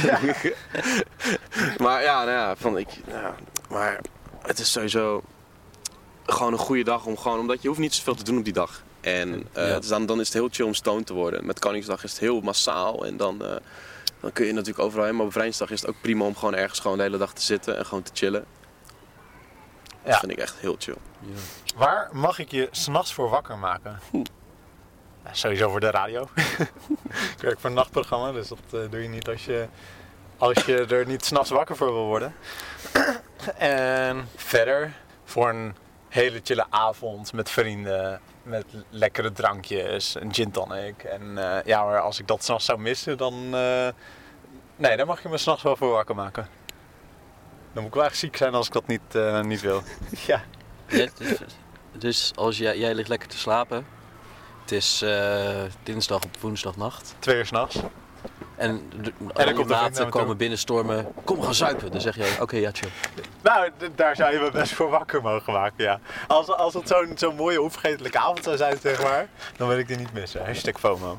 maar 1.84 2.02
ja, 2.02 2.18
nou 2.24 2.30
ja, 2.30 2.56
van 2.56 2.78
ik, 2.78 2.88
ja, 3.08 3.34
maar 3.68 4.00
het 4.42 4.58
is 4.58 4.72
sowieso 4.72 5.22
gewoon 6.26 6.52
een 6.52 6.58
goede 6.58 6.84
dag 6.84 7.04
om 7.06 7.16
gewoon, 7.18 7.38
omdat 7.38 7.62
je 7.62 7.68
hoeft 7.68 7.80
niet 7.80 7.94
zoveel 7.94 8.14
te 8.14 8.24
doen 8.24 8.38
op 8.38 8.44
die 8.44 8.52
dag. 8.52 8.82
En 9.00 9.46
eh, 9.52 9.68
Ja. 9.68 9.78
dan, 9.80 10.06
dan 10.06 10.20
is 10.20 10.26
het 10.26 10.34
heel 10.34 10.48
chill 10.50 10.66
om 10.66 10.74
stoned 10.74 11.06
te 11.06 11.14
worden. 11.14 11.46
Met 11.46 11.58
Koningsdag 11.58 12.04
is 12.04 12.10
het 12.10 12.20
heel 12.20 12.40
massaal 12.40 13.06
en 13.06 13.16
dan, 13.16 13.44
eh, 13.44 13.56
dan 14.20 14.32
kun 14.32 14.46
je 14.46 14.52
natuurlijk 14.52 14.84
overal 14.84 15.04
heen. 15.04 15.12
Maar 15.12 15.20
op 15.22 15.26
Bevrijdingsdag 15.26 15.70
is 15.70 15.80
het 15.80 15.90
ook 15.90 16.00
prima 16.00 16.24
om 16.24 16.36
gewoon 16.36 16.54
ergens 16.54 16.80
gewoon 16.80 16.96
de 16.96 17.02
hele 17.02 17.18
dag 17.18 17.32
te 17.32 17.42
zitten 17.42 17.76
en 17.78 17.86
gewoon 17.86 18.02
te 18.02 18.10
chillen. 18.14 18.44
Dat 20.06 20.14
Ja. 20.14 20.20
vind 20.20 20.32
ik 20.32 20.38
echt 20.38 20.54
heel 20.60 20.76
chill. 20.78 20.96
Waar 21.76 22.08
mag 22.12 22.38
ik 22.38 22.50
je 22.50 22.68
s'nachts 22.70 23.12
voor 23.14 23.28
wakker 23.28 23.58
maken? 23.58 24.00
Ja, 25.24 25.32
sowieso 25.32 25.70
voor 25.70 25.80
de 25.80 25.90
radio. 25.90 26.28
ik 27.36 27.40
werk 27.40 27.60
voor 27.60 27.70
een 27.70 27.76
nachtprogramma, 27.76 28.32
dus 28.32 28.48
dat 28.48 28.58
eh, 28.72 28.80
doe 28.90 29.02
je 29.02 29.08
niet 29.08 29.28
als 29.28 29.44
je, 29.44 29.66
als 30.38 30.64
je 30.64 30.84
er 30.86 31.06
niet 31.06 31.24
s'nachts 31.24 31.50
wakker 31.50 31.76
voor 31.76 31.92
wil 31.92 32.04
worden. 32.06 32.34
en 33.58 34.28
verder 34.36 34.92
voor 35.24 35.48
een 35.48 35.74
hele 36.08 36.40
chille 36.44 36.66
avond 36.70 37.32
met 37.32 37.50
vrienden, 37.50 38.20
met 38.42 38.64
lekkere 38.90 39.32
drankjes, 39.32 40.14
een 40.14 40.34
gin 40.34 40.50
tonic. 40.50 41.02
En 41.02 41.38
eh, 41.38 41.64
ja, 41.64 41.84
maar 41.84 42.00
als 42.00 42.18
ik 42.18 42.26
dat 42.26 42.44
s'nachts 42.44 42.64
zou 42.64 42.78
missen, 42.78 43.16
dan... 43.16 43.54
eh, 43.54 43.88
nee, 44.76 44.96
dan 44.96 45.06
mag 45.06 45.22
je 45.22 45.28
me 45.28 45.38
s'nachts 45.38 45.62
wel 45.62 45.76
voor 45.76 45.90
wakker 45.90 46.14
maken. 46.14 46.48
Dan 47.76 47.84
moet 47.84 47.94
ik 47.94 48.00
wel 48.00 48.10
echt 48.10 48.18
ziek 48.18 48.36
zijn 48.36 48.54
als 48.54 48.66
ik 48.66 48.72
dat 48.72 48.86
niet, 48.86 49.14
eh, 49.14 49.40
niet 49.40 49.60
wil. 49.60 49.82
ja. 50.26 50.42
Ja, 50.86 51.08
dus, 51.18 51.38
dus 51.92 52.32
als 52.34 52.58
jij, 52.58 52.78
jij 52.78 52.94
ligt 52.94 53.08
lekker 53.08 53.28
te 53.28 53.38
slapen. 53.38 53.86
Het 54.60 54.72
is 54.72 55.02
eh, 55.02 55.62
dinsdag 55.82 56.24
op 56.24 56.36
woensdagnacht. 56.40 57.14
Twee 57.18 57.36
uur 57.36 57.46
s'nachts. 57.46 57.76
En 58.56 58.90
maten 59.68 60.04
me 60.04 60.10
komen 60.10 60.36
binnenstormen. 60.36 61.12
Kom, 61.24 61.42
gaan 61.42 61.54
zuipen. 61.54 61.90
Dan 61.90 62.00
zeg 62.00 62.16
jij, 62.16 62.40
oké, 62.40 62.56
ja, 62.56 62.70
chill. 62.72 62.90
Nou, 63.42 63.70
daar 63.94 64.16
zou 64.16 64.32
je 64.32 64.38
me 64.38 64.50
best 64.50 64.72
voor 64.72 64.90
wakker 64.90 65.22
mogen 65.22 65.52
maken, 65.52 65.84
ja. 65.84 66.00
Als, 66.26 66.48
als 66.48 66.74
het 66.74 66.88
zo'n 66.88 67.12
zo'n 67.14 67.36
mooie 67.36 67.62
onvergetelijke 67.62 68.18
avond 68.18 68.44
zou 68.44 68.56
zijn, 68.56 68.78
zeg 68.80 69.02
maar, 69.02 69.28
dan 69.56 69.68
wil 69.68 69.78
ik 69.78 69.88
die 69.88 69.96
niet 69.96 70.12
missen. 70.12 70.44
Hashtag 70.44 70.78
FOMO. 70.78 71.18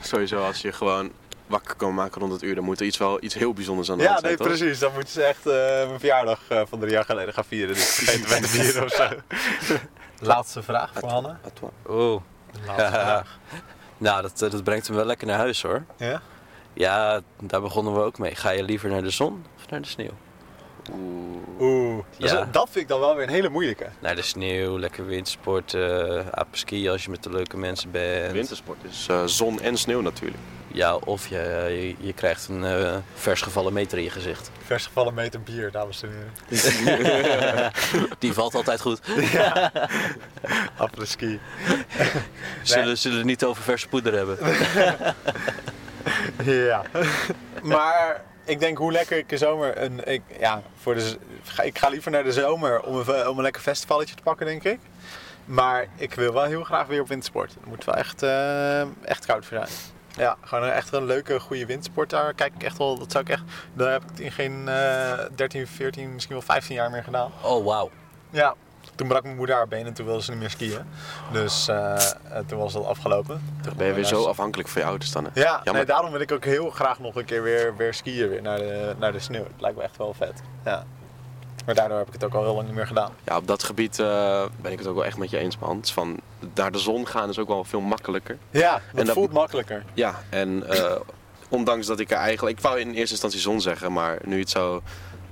Sowieso 0.00 0.44
als 0.44 0.62
je 0.62 0.72
gewoon 0.72 1.12
wakker 1.46 1.74
kan 1.74 1.94
maken 1.94 2.20
rond 2.20 2.32
het 2.32 2.42
uur, 2.42 2.54
dan 2.54 2.64
moet 2.64 2.80
er 2.80 2.86
iets 2.86 2.98
wel 2.98 3.22
iets 3.24 3.34
heel 3.34 3.52
bijzonders 3.52 3.90
aan 3.90 3.96
de 3.96 4.02
Ja, 4.02 4.08
hand 4.08 4.20
zijn, 4.20 4.36
nee, 4.38 4.46
toch? 4.48 4.56
precies. 4.56 4.78
Dan 4.78 4.92
moeten 4.92 5.12
ze 5.12 5.22
echt 5.22 5.46
eh, 5.46 5.52
mijn 5.86 5.98
verjaardag 5.98 6.40
eh, 6.48 6.62
van 6.68 6.78
drie 6.78 6.92
jaar 6.92 7.04
geleden 7.04 7.34
gaan 7.34 7.44
vieren. 7.44 7.74
Dus 7.74 7.94
vergeten 7.94 8.28
wij 8.28 8.40
de 8.40 8.48
vieren 8.48 8.84
of 8.84 8.92
zo. 8.92 9.08
Laatste 10.32 10.62
vraag 10.62 10.90
voor 10.94 11.08
Hanne. 11.08 11.36
Oh. 11.86 12.22
Laatste 12.66 12.86
vraag. 12.90 13.38
Nou, 13.98 14.22
dat, 14.22 14.42
eh, 14.42 14.50
dat 14.50 14.64
brengt 14.64 14.86
hem 14.86 14.96
wel 14.96 15.04
lekker 15.04 15.26
naar 15.26 15.38
huis 15.38 15.62
hoor. 15.62 15.84
Ja? 15.96 16.20
Ja, 16.72 17.20
daar 17.40 17.60
begonnen 17.60 17.94
we 17.94 18.00
ook 18.00 18.18
mee. 18.18 18.34
Ga 18.34 18.50
je 18.50 18.62
liever 18.62 18.90
naar 18.90 19.02
de 19.02 19.10
zon 19.10 19.44
of 19.56 19.70
naar 19.70 19.80
de 19.82 19.88
sneeuw? 19.88 20.10
Oeh. 21.60 22.04
Dus, 22.18 22.30
Ja. 22.30 22.38
eh, 22.38 22.46
dat 22.50 22.64
vind 22.70 22.76
ik 22.84 22.88
dan 22.88 23.00
wel 23.00 23.14
weer 23.14 23.26
een 23.26 23.32
hele 23.34 23.48
moeilijke. 23.48 23.86
Naar 23.98 24.14
de 24.16 24.22
sneeuw, 24.22 24.78
lekker 24.78 25.06
windsporten, 25.06 26.24
apenskiën 26.34 26.90
als 26.90 27.04
je 27.04 27.10
met 27.10 27.22
de 27.22 27.30
leuke 27.30 27.56
mensen 27.56 27.90
bent. 27.90 28.32
Wintersport 28.32 28.78
is 28.84 29.06
eh, 29.10 29.22
zon 29.24 29.60
en 29.60 29.76
sneeuw 29.76 30.00
natuurlijk. 30.00 30.40
Ja, 30.76 30.96
of 30.96 31.28
je, 31.28 31.66
je, 31.68 32.06
je 32.06 32.12
krijgt 32.12 32.48
een 32.48 32.64
eh, 32.64 32.96
vers 33.14 33.42
gevallen 33.42 33.72
meter 33.72 33.98
in 33.98 34.04
je 34.04 34.10
gezicht. 34.10 34.50
Vers 34.64 34.86
gevallen 34.86 35.14
meter 35.14 35.40
bier, 35.40 35.70
dames 35.70 36.02
en 36.02 36.10
heren. 36.48 37.72
Die 38.18 38.32
valt 38.32 38.54
altijd 38.54 38.80
goed. 38.80 39.00
Apres-ski. 40.76 41.40
Zullen, 42.62 42.98
zullen 42.98 43.16
we 43.16 43.22
het 43.22 43.30
niet 43.32 43.44
over 43.44 43.62
verse 43.62 43.88
poeder 43.88 44.12
hebben? 44.14 44.38
Ja. 46.44 46.82
maar 47.62 48.22
ik 48.44 48.60
denk 48.60 48.78
hoe 48.78 48.92
lekker 48.92 49.18
ik 49.18 49.28
de 49.28 49.36
zomer. 49.36 49.82
Een, 49.82 50.04
ik, 50.04 50.22
ja, 50.38 50.62
voor 50.80 50.94
de, 50.94 51.16
ik 51.62 51.78
ga 51.78 51.88
liever 51.88 52.10
naar 52.10 52.24
de 52.24 52.32
zomer 52.32 52.82
om 52.82 52.96
een, 52.96 53.28
om 53.28 53.36
een 53.36 53.42
lekker 53.42 53.62
festivalletje 53.62 54.14
te 54.14 54.22
pakken, 54.22 54.46
denk 54.46 54.64
ik. 54.64 54.78
Maar 55.44 55.86
ik 55.96 56.14
wil 56.14 56.32
wel 56.32 56.44
heel 56.44 56.64
graag 56.64 56.86
weer 56.86 57.00
op 57.00 57.08
wintersport. 57.08 57.54
Het 57.54 57.66
moet 57.66 57.84
wel 57.84 57.94
echt, 57.94 58.22
eh, 58.22 58.80
echt 58.80 59.26
koud 59.26 59.46
voor 59.46 59.56
zijn. 59.56 59.95
Ja, 60.16 60.36
gewoon 60.44 60.68
echt 60.68 60.92
een 60.92 61.04
leuke, 61.04 61.40
goede 61.40 61.66
wintersport. 61.66 62.10
Daar 62.10 62.34
kijk 62.34 62.54
ik 62.54 62.62
echt 62.62 62.78
wel. 62.78 62.98
Dat 62.98 63.12
zou 63.12 63.24
ik 63.24 63.30
echt. 63.30 63.42
Daar 63.74 63.92
heb 63.92 64.02
ik 64.02 64.08
het 64.08 64.20
in 64.20 64.32
geen 64.32 64.68
eh 64.68 65.12
13, 65.34 65.66
14, 65.66 66.12
misschien 66.12 66.34
wel 66.34 66.44
15 66.44 66.74
jaar 66.74 66.90
meer 66.90 67.02
gedaan. 67.04 67.30
Oh, 67.42 67.64
wauw. 67.64 67.90
Ja. 68.30 68.54
Toen 68.94 69.08
brak 69.08 69.22
mijn 69.22 69.36
moeder 69.36 69.54
haar 69.54 69.68
been 69.68 69.86
en 69.86 69.92
toen 69.92 70.06
wilde 70.06 70.22
ze 70.22 70.30
niet 70.30 70.40
meer 70.40 70.50
skiën. 70.50 70.78
Dus 71.32 71.68
eh, 71.68 71.94
eh, 71.94 72.10
toen 72.46 72.58
was 72.58 72.72
dat 72.72 72.84
afgelopen. 72.84 73.42
Dan 73.62 73.72
ben 73.76 73.86
je 73.86 73.92
weer 73.92 74.04
zo 74.04 74.24
afhankelijk 74.24 74.68
van 74.68 74.82
je 74.82 74.88
ouders 74.88 75.12
dan. 75.12 75.24
hè? 75.24 75.30
Ja, 75.34 75.50
Jammer. 75.50 75.72
nee, 75.72 75.84
daarom 75.84 76.10
wil 76.10 76.20
ik 76.20 76.32
ook 76.32 76.44
heel 76.44 76.70
graag 76.70 76.98
nog 76.98 77.14
een 77.14 77.24
keer 77.24 77.42
weer, 77.42 77.76
weer 77.76 77.94
skiën 77.94 78.28
weer 78.28 78.42
naar 78.42 78.58
de, 78.58 78.94
naar 78.98 79.12
de 79.12 79.18
sneeuw. 79.18 79.42
Het 79.44 79.60
lijkt 79.60 79.76
me 79.76 79.82
echt 79.82 79.96
wel 79.96 80.14
vet. 80.14 80.42
Ja. 80.64 80.84
Maar 81.66 81.74
daardoor 81.74 81.98
heb 81.98 82.06
ik 82.06 82.12
het 82.12 82.24
ook 82.24 82.34
al 82.34 82.42
heel 82.42 82.54
lang 82.54 82.66
niet 82.66 82.76
meer 82.76 82.86
gedaan. 82.86 83.12
Ja, 83.24 83.36
op 83.36 83.46
dat 83.46 83.62
gebied 83.62 83.98
eh, 83.98 84.44
ben 84.60 84.72
ik 84.72 84.78
het 84.78 84.86
ook 84.86 84.94
wel 84.94 85.04
echt 85.04 85.16
met 85.18 85.30
je 85.30 85.38
eens, 85.38 85.58
man. 85.58 85.76
Het 85.76 85.90
Van 85.90 86.20
naar 86.54 86.72
de 86.72 86.78
zon 86.78 87.06
gaan 87.06 87.28
is 87.28 87.38
ook 87.38 87.48
wel 87.48 87.64
veel 87.64 87.80
makkelijker. 87.80 88.38
Ja, 88.50 88.72
dat 88.72 89.00
En 89.00 89.06
dat- 89.06 89.14
voelt 89.14 89.32
makkelijker. 89.32 89.84
Ja, 89.94 90.14
en 90.28 90.68
eh, 90.68 90.96
ondanks 91.48 91.86
dat 91.86 92.00
ik 92.00 92.10
er 92.10 92.16
eigenlijk... 92.16 92.56
Ik 92.58 92.62
wou 92.64 92.78
in 92.80 92.88
eerste 92.88 93.10
instantie 93.10 93.40
zon 93.40 93.60
zeggen, 93.60 93.92
maar 93.92 94.18
nu 94.24 94.38
het 94.38 94.50
zo... 94.50 94.82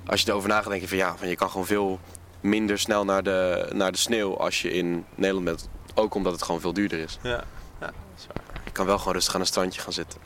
Als 0.07 0.23
je 0.23 0.29
erover 0.31 0.49
nadenkt, 0.49 0.71
denk 0.71 0.83
je 0.83 0.89
van 0.89 0.97
ja, 0.99 1.17
van 1.17 1.29
je 1.29 1.37
kan 1.37 1.51
gewoon 1.51 1.67
veel 1.67 1.99
minder 2.41 2.79
snel 2.79 3.05
naar 3.05 3.23
de, 3.23 3.69
naar 3.73 3.93
de 3.93 3.99
sneeuw 3.99 4.37
als 4.39 4.63
je 4.63 4.71
in 4.73 5.05
Nederland 5.15 5.45
bent. 5.45 5.69
Ook 5.95 6.15
omdat 6.15 6.33
het 6.33 6.43
gewoon 6.43 6.61
veel 6.61 6.73
duurder 6.73 6.99
is. 6.99 7.19
Ja. 7.23 7.31
ja 7.31 7.45
dat 7.87 7.93
is 8.17 8.27
waar. 8.27 8.61
Je 8.65 8.71
kan 8.71 8.87
wel 8.87 8.99
gewoon 8.99 9.13
rustig 9.15 9.35
aan 9.35 9.41
een 9.41 9.47
strandje 9.47 9.81
gaan 9.81 9.93
zitten. 9.93 10.21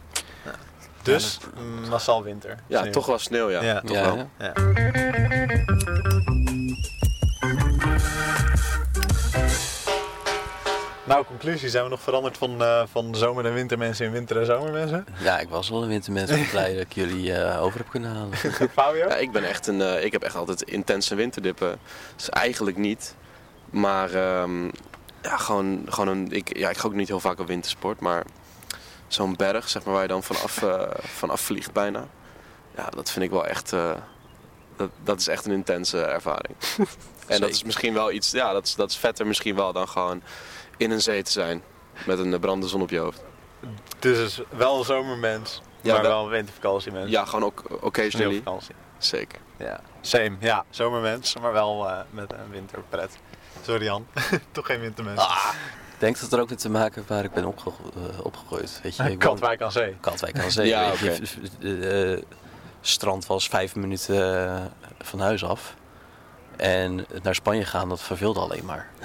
Dus 1.13 1.39
massaal 1.89 2.23
winter. 2.23 2.57
Ja, 2.67 2.79
Sneeuw. 2.81 2.93
toch 2.93 3.07
wel 3.07 3.19
sneeuw, 3.19 3.51
ja. 3.51 3.63
Ja. 3.63 3.81
Toch 3.81 3.97
Ja, 3.97 4.03
wel. 4.03 4.17
ja. 4.17 4.27
Ja. 4.39 4.53
Nou, 11.07 11.25
conclusie. 11.25 11.69
Zijn 11.69 11.85
we 11.85 11.91
nog 11.91 12.01
veranderd 12.01 12.39
van, 12.39 12.63
eh, 12.63 12.83
van 12.91 13.15
zomer- 13.15 13.47
en 13.47 13.55
wintermensen 13.55 14.07
in 14.07 14.13
winter- 14.13 14.39
en 14.41 14.47
zomermensen? 14.47 15.07
Ja, 15.21 15.39
ik 15.39 15.49
was 15.49 15.69
wel 15.69 15.83
een 15.83 15.89
wintermens. 15.89 16.31
Ik 16.31 16.37
ben 16.37 16.49
blij 16.51 16.73
dat 16.73 16.83
ik 16.83 16.93
jullie 16.93 17.33
eh, 17.35 17.63
over 17.63 17.79
heb 17.79 17.89
kunnen 17.91 18.11
halen. 18.15 18.37
Fabio? 18.75 19.09
Ja, 19.09 19.15
ik 19.17 19.33
ben 19.33 19.45
echt 19.45 19.67
een. 19.67 19.81
eh, 19.83 20.05
ik 20.05 20.13
heb 20.13 20.23
echt 20.23 20.35
altijd 20.37 20.63
intense 20.63 21.15
winterdippen. 21.15 21.79
Dus 22.17 22.29
eigenlijk 22.29 22.77
niet. 22.77 23.15
Maar 23.71 24.13
ehm, 24.15 24.65
ja, 25.23 25.37
gewoon, 25.37 25.83
gewoon 25.89 26.09
een. 26.09 26.33
Ik, 26.33 26.57
ja, 26.59 26.71
ik 26.71 26.77
ga 26.77 26.87
ook 26.87 26.95
niet 26.95 27.09
heel 27.09 27.21
vaak 27.21 27.39
op 27.39 27.47
wintersport, 27.47 28.01
maar 28.01 28.25
zo'n 29.09 29.37
berg, 29.37 29.69
zeg 29.69 29.85
maar, 29.85 29.93
waar 29.95 30.03
je 30.03 30.09
dan 30.09 30.23
vanaf, 30.23 30.63
eh 30.63 30.83
vanaf 31.05 31.41
vliegt 31.41 31.73
bijna. 31.73 32.07
Ja, 32.77 32.87
dat 32.91 33.11
vind 33.11 33.25
ik 33.25 33.31
wel 33.31 33.47
echt. 33.47 33.73
eh, 33.73 33.91
dat, 34.77 34.91
dat 35.03 35.21
is 35.21 35.29
echt 35.29 35.45
een 35.47 35.53
intense 35.53 36.01
ervaring. 36.03 36.57
en 37.27 37.41
dat 37.41 37.51
is 37.51 37.63
misschien 37.65 37.95
wel 37.95 38.13
iets. 38.13 38.31
Ja, 38.31 38.53
dat 38.53 38.67
is, 38.67 38.75
dat 38.75 38.91
is 38.91 38.97
vetter 38.97 39.27
misschien 39.27 39.55
wel 39.55 39.73
dan 39.73 39.89
gewoon 39.89 40.23
in 40.77 40.91
een 40.91 41.01
zee 41.03 41.23
te 41.23 41.31
zijn. 41.31 41.63
Met 42.07 42.19
een 42.19 42.31
brandende 42.41 42.69
zon 42.69 42.83
op 42.83 42.91
je 42.91 42.99
hoofd. 42.99 43.23
Dus 43.99 44.41
wel 44.51 44.79
een 44.79 44.85
zomermens, 44.85 45.63
Ja, 45.81 45.93
maar 45.93 46.03
wel- 46.03 46.11
wel 46.11 46.25
een 46.25 46.31
wintervakantiemens. 46.31 47.11
Ja, 47.11 47.25
gewoon 47.25 47.45
ook 47.45 47.63
occasionally. 47.81 48.43
Zeker. 48.99 49.39
Ja. 49.57 49.81
Same, 50.01 50.37
ja. 50.41 50.65
Zomermens, 50.71 51.37
maar 51.41 51.53
wel 51.53 51.89
eh, 51.89 51.99
met 52.11 52.33
een 52.33 52.51
winterpret. 52.51 53.19
Sorry 53.63 53.85
Jan, 53.85 54.07
toch 54.53 54.67
geen 54.67 54.81
wintermens. 54.81 55.21
Ah, 55.21 55.49
denk 55.99 56.21
dat 56.21 56.33
er 56.33 56.41
ook 56.41 56.49
mee 56.49 56.59
te 56.59 56.71
maken 56.71 56.95
heeft 56.95 57.09
waar 57.09 57.25
ik 57.25 57.33
ben 57.33 57.45
opge 57.45 57.71
eh, 57.71 58.25
opgegroeid. 58.25 58.81
Weet 58.83 58.97
je, 58.97 59.11
ik 59.11 59.19
Katwijk 59.19 59.63
aan 59.63 59.73
zee. 59.73 59.97
Katwijk 60.01 60.39
aan 60.39 60.51
zee. 60.51 60.67
Ja, 60.77 60.93
je. 61.01 61.21
De, 61.59 61.89
eh, 62.19 62.23
strand 62.81 63.27
was 63.27 63.49
vijf 63.49 63.75
minuten 63.75 64.45
eh, 64.47 64.63
van 64.99 65.21
huis 65.21 65.45
af. 65.45 65.75
En 66.57 67.07
naar 67.23 67.35
Spanje 67.35 67.65
gaan, 67.65 67.89
dat 67.89 68.01
verveelde 68.01 68.41
alleen 68.41 68.65
maar. 68.65 68.87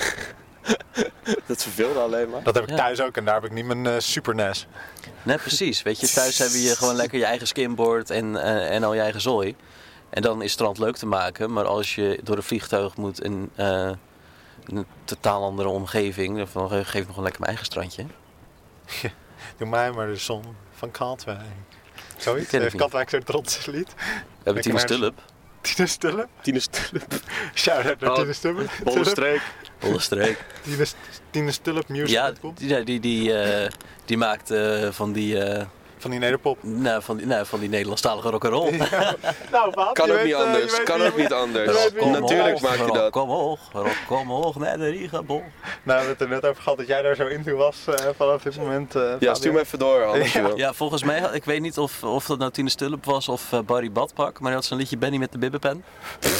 Dat 1.46 1.62
verveelde 1.64 2.00
alleen 2.00 2.30
maar. 2.30 2.44
Dat 2.44 2.54
heb 2.56 2.64
ik 2.64 2.70
Ja. 2.70 2.76
thuis 2.76 3.02
ook 3.02 3.18
en 3.18 3.26
daar 3.26 3.34
heb 3.34 3.44
ik 3.44 3.52
niet 3.52 3.66
mijn 3.66 3.86
eh, 3.88 3.94
Super 3.98 4.36
NES. 4.36 4.68
Net 5.24 5.42
precies. 5.42 5.82
Weet 5.82 6.00
je, 6.00 6.08
thuis 6.08 6.38
heb 6.38 6.50
je 6.50 6.76
gewoon 6.76 6.96
lekker 6.96 7.18
je 7.20 7.26
eigen 7.26 7.48
skimboard 7.48 8.10
en, 8.10 8.36
en 8.70 8.84
al 8.84 8.94
je 8.94 9.02
eigen 9.02 9.22
zooi. 9.22 9.56
En 10.10 10.22
dan 10.22 10.42
is 10.42 10.52
strand 10.52 10.78
leuk 10.78 10.96
te 10.96 11.06
maken. 11.06 11.54
Maar 11.54 11.66
als 11.66 11.96
je 11.96 12.20
door 12.24 12.38
een 12.38 12.44
vliegtuig 12.44 12.96
moet 12.98 13.22
eh, 13.56 13.92
een 14.66 14.86
totaal 15.04 15.44
andere 15.44 15.70
omgeving, 15.70 16.48
dan 16.54 16.70
geef 16.86 17.02
ik 17.02 17.08
nog 17.08 17.18
een 17.18 17.24
lekker 17.24 17.42
mijn 17.42 17.52
eigen 17.52 17.66
strandje. 17.66 18.06
Doe 19.58 19.68
mij 19.68 19.92
maar 19.92 20.08
de 20.08 20.16
zon 20.16 20.44
van 20.72 20.92
Katwijk. 20.92 21.40
Zoiets? 22.18 22.52
Heeft. 22.52 22.76
Katwijk 22.76 23.10
zo'n 23.10 23.24
trots 23.24 23.66
lied? 23.66 23.94
We 23.94 24.04
hebben 24.44 24.64
de- 24.64 24.80
Stulp, 24.80 25.22
Tine? 25.62 26.28
Tien 26.42 26.56
is 26.56 26.66
te- 26.68 27.02
Shout-out 27.54 28.00
naar 28.00 28.10
Oh, 28.12 28.16
Tine 28.18 28.34
Stullen. 28.34 28.68
Bolle 28.84 29.06
streek. 29.06 29.42
Bolle 29.80 30.00
Streek. 30.00 30.46
Tine, 30.64 30.86
Tine 31.30 31.52
Stullen 31.52 31.84
Ja, 31.88 31.94
music.com. 31.94 32.54
die, 32.58 32.84
die, 32.84 33.00
die, 33.00 33.34
eh, 33.42 33.72
die 34.06 34.18
maakt 34.18 34.52
eh, 34.52 34.92
van 34.92 35.12
die, 35.14 35.44
eh, 35.44 35.66
Van 36.04 36.12
die 36.12 36.20
nederpop. 36.20 36.58
nou, 36.62 37.02
van 37.04 37.18
die, 37.18 37.26
nou, 37.26 37.46
van 37.46 37.60
die 37.60 37.70
Nederlandstalige 37.70 38.30
rock'n'roll. 38.30 38.72
Nou, 39.52 39.72
Paap, 39.72 39.94
Kan 39.96 40.08
je 40.08 40.14
ook 40.14 40.24
niet 40.24 40.34
eh, 40.34 40.40
je 40.40 40.46
anders. 40.46 40.84
Kan 40.84 41.02
ook 41.02 41.18
niet 41.18 41.34
anders. 41.34 41.92
Natuurlijk 42.02 42.60
maak 42.62 42.76
je 42.78 42.92
dat. 42.94 43.12
Kom 43.12 43.30
hoog, 43.30 43.60
kom 44.08 44.28
hoog, 44.30 44.56
naar 44.56 44.78
de 44.78 44.90
Riegabol. 44.90 45.36
Nou, 45.38 45.50
we 45.84 45.92
hebben 45.92 46.10
het 46.10 46.22
er 46.22 46.28
net 46.28 46.46
over 46.46 46.62
gehad 46.62 46.78
dat 46.78 46.88
jij 46.88 47.02
daar 47.02 47.16
zo 47.16 47.28
into 47.28 47.56
was 47.56 47.78
eh, 47.88 48.06
vanaf 48.18 48.42
dit 48.42 48.58
moment. 48.58 48.96
eh, 48.96 49.14
Ja, 49.20 49.34
stuur 49.34 49.54
me 49.54 49.60
even 49.60 49.80
door, 49.80 50.06
anders 50.06 50.34
Ja. 50.34 50.52
Ja, 50.56 50.74
volgens 50.74 51.04
mij, 51.04 51.30
ik 51.32 51.44
weet 51.46 51.62
niet 51.62 51.78
of, 51.78 52.04
of 52.04 52.26
dat 52.26 52.38
nou 52.38 52.52
Tine 52.52 52.70
Stulp 52.70 53.06
was 53.06 53.30
of 53.30 53.50
Barry 53.66 53.92
Badpak, 53.92 54.34
maar 54.40 54.48
hij 54.48 54.54
had 54.60 54.66
zo'n 54.66 54.78
liedje 54.78 54.98
Benny 54.98 55.18
met 55.18 55.32
de 55.32 55.38
bibberpen. 55.38 55.84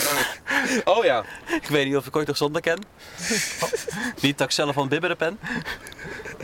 Oh 0.84 1.04
ja. 1.04 1.24
Ik 1.62 1.68
weet 1.68 1.86
niet 1.86 1.96
of 1.96 2.06
ik 2.08 2.16
ooit 2.16 2.28
nog 2.28 2.38
zonder 2.38 2.62
ken. 2.62 2.80
niet 4.22 4.38
dat 4.38 4.48
ik 4.48 4.54
zelf 4.54 4.74
van 4.74 4.88
bibberen 4.88 5.18
ben. 5.18 5.40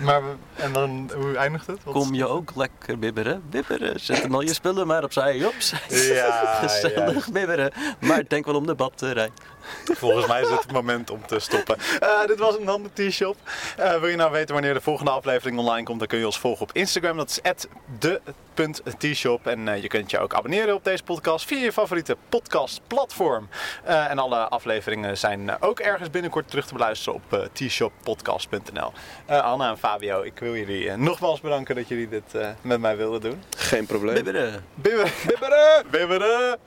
Maar 0.02 0.22
we- 0.24 0.36
en 0.56 0.74
dan, 0.74 1.12
hoe 1.16 1.38
eindigt 1.38 1.68
het? 1.68 1.84
Wat- 1.84 1.94
Kom 1.94 2.14
je 2.14 2.28
ook 2.28 2.52
lekker 2.56 3.00
bibberen? 3.00 3.44
Bibberen, 3.50 4.00
zet 4.00 4.22
dan 4.22 4.34
al 4.34 4.42
je 4.42 4.54
spullen 4.54 4.88
maar 4.88 5.04
opzij, 5.04 5.46
opzij. 5.46 5.80
Ja, 5.90 6.32
Gezellig 6.62 7.32
bibberen, 7.32 7.72
maar 8.00 8.24
denk 8.28 8.46
wel 8.46 8.56
om 8.56 8.66
de 8.66 8.76
batterij. 8.76 9.30
Volgens 9.99 10.27
mij 10.27 10.41
is 10.41 10.49
het 10.49 10.63
het 10.63 10.71
moment 10.71 11.10
om 11.10 11.25
te 11.25 11.39
stoppen. 11.39 11.77
Eh, 11.99 12.25
dit 12.27 12.39
was 12.39 12.58
een 12.58 12.67
handen 12.67 12.93
T-shop. 12.93 13.36
Eh, 13.77 13.99
wil 13.99 14.10
je 14.10 14.15
nou 14.15 14.32
weten 14.32 14.53
wanneer 14.53 14.73
de 14.73 14.82
volgende 14.82 15.12
aflevering 15.12 15.60
online 15.60 15.84
komt, 15.84 15.99
dan 15.99 16.08
kun 16.08 16.19
je 16.19 16.25
ons 16.25 16.39
volgen 16.39 16.62
op 16.62 16.73
Instagram. 16.73 17.17
Dat 17.17 17.41
is 17.43 17.65
de.tshop. 17.99 19.47
En 19.47 19.67
eh, 19.67 19.82
je 19.82 19.88
kunt 19.88 20.12
je 20.12 20.19
ook 20.19 20.34
abonneren 20.34 20.75
op 20.75 20.84
deze 20.84 21.03
podcast 21.03 21.45
via 21.45 21.58
je 21.58 21.71
favoriete 21.71 22.17
podcastplatform. 22.29 23.49
Eh, 23.84 24.10
en 24.10 24.19
alle 24.19 24.38
afleveringen 24.38 25.17
zijn 25.17 25.62
ook 25.62 25.79
ergens 25.79 26.10
binnenkort 26.10 26.49
terug 26.49 26.67
te 26.67 26.73
beluisteren 26.73 27.13
op 27.13 27.49
tshoppodcast.nl. 27.53 28.91
Eh, 29.25 29.43
Anna 29.43 29.69
en 29.69 29.77
Fabio, 29.77 30.21
ik 30.21 30.39
wil 30.39 30.55
jullie 30.55 30.95
nogmaals 30.95 31.41
bedanken 31.41 31.75
dat 31.75 31.88
jullie 31.88 32.10
dit 32.10 32.36
eh, 32.36 32.49
met 32.62 32.79
mij 32.79 32.97
wilden 32.97 33.21
doen. 33.21 33.43
Geen 33.58 33.86
probleem. 33.86 34.13
Bibberen. 34.13 34.63
Bibberen! 34.75 35.12
Bibberen! 35.25 35.86
Bibberen! 35.89 36.58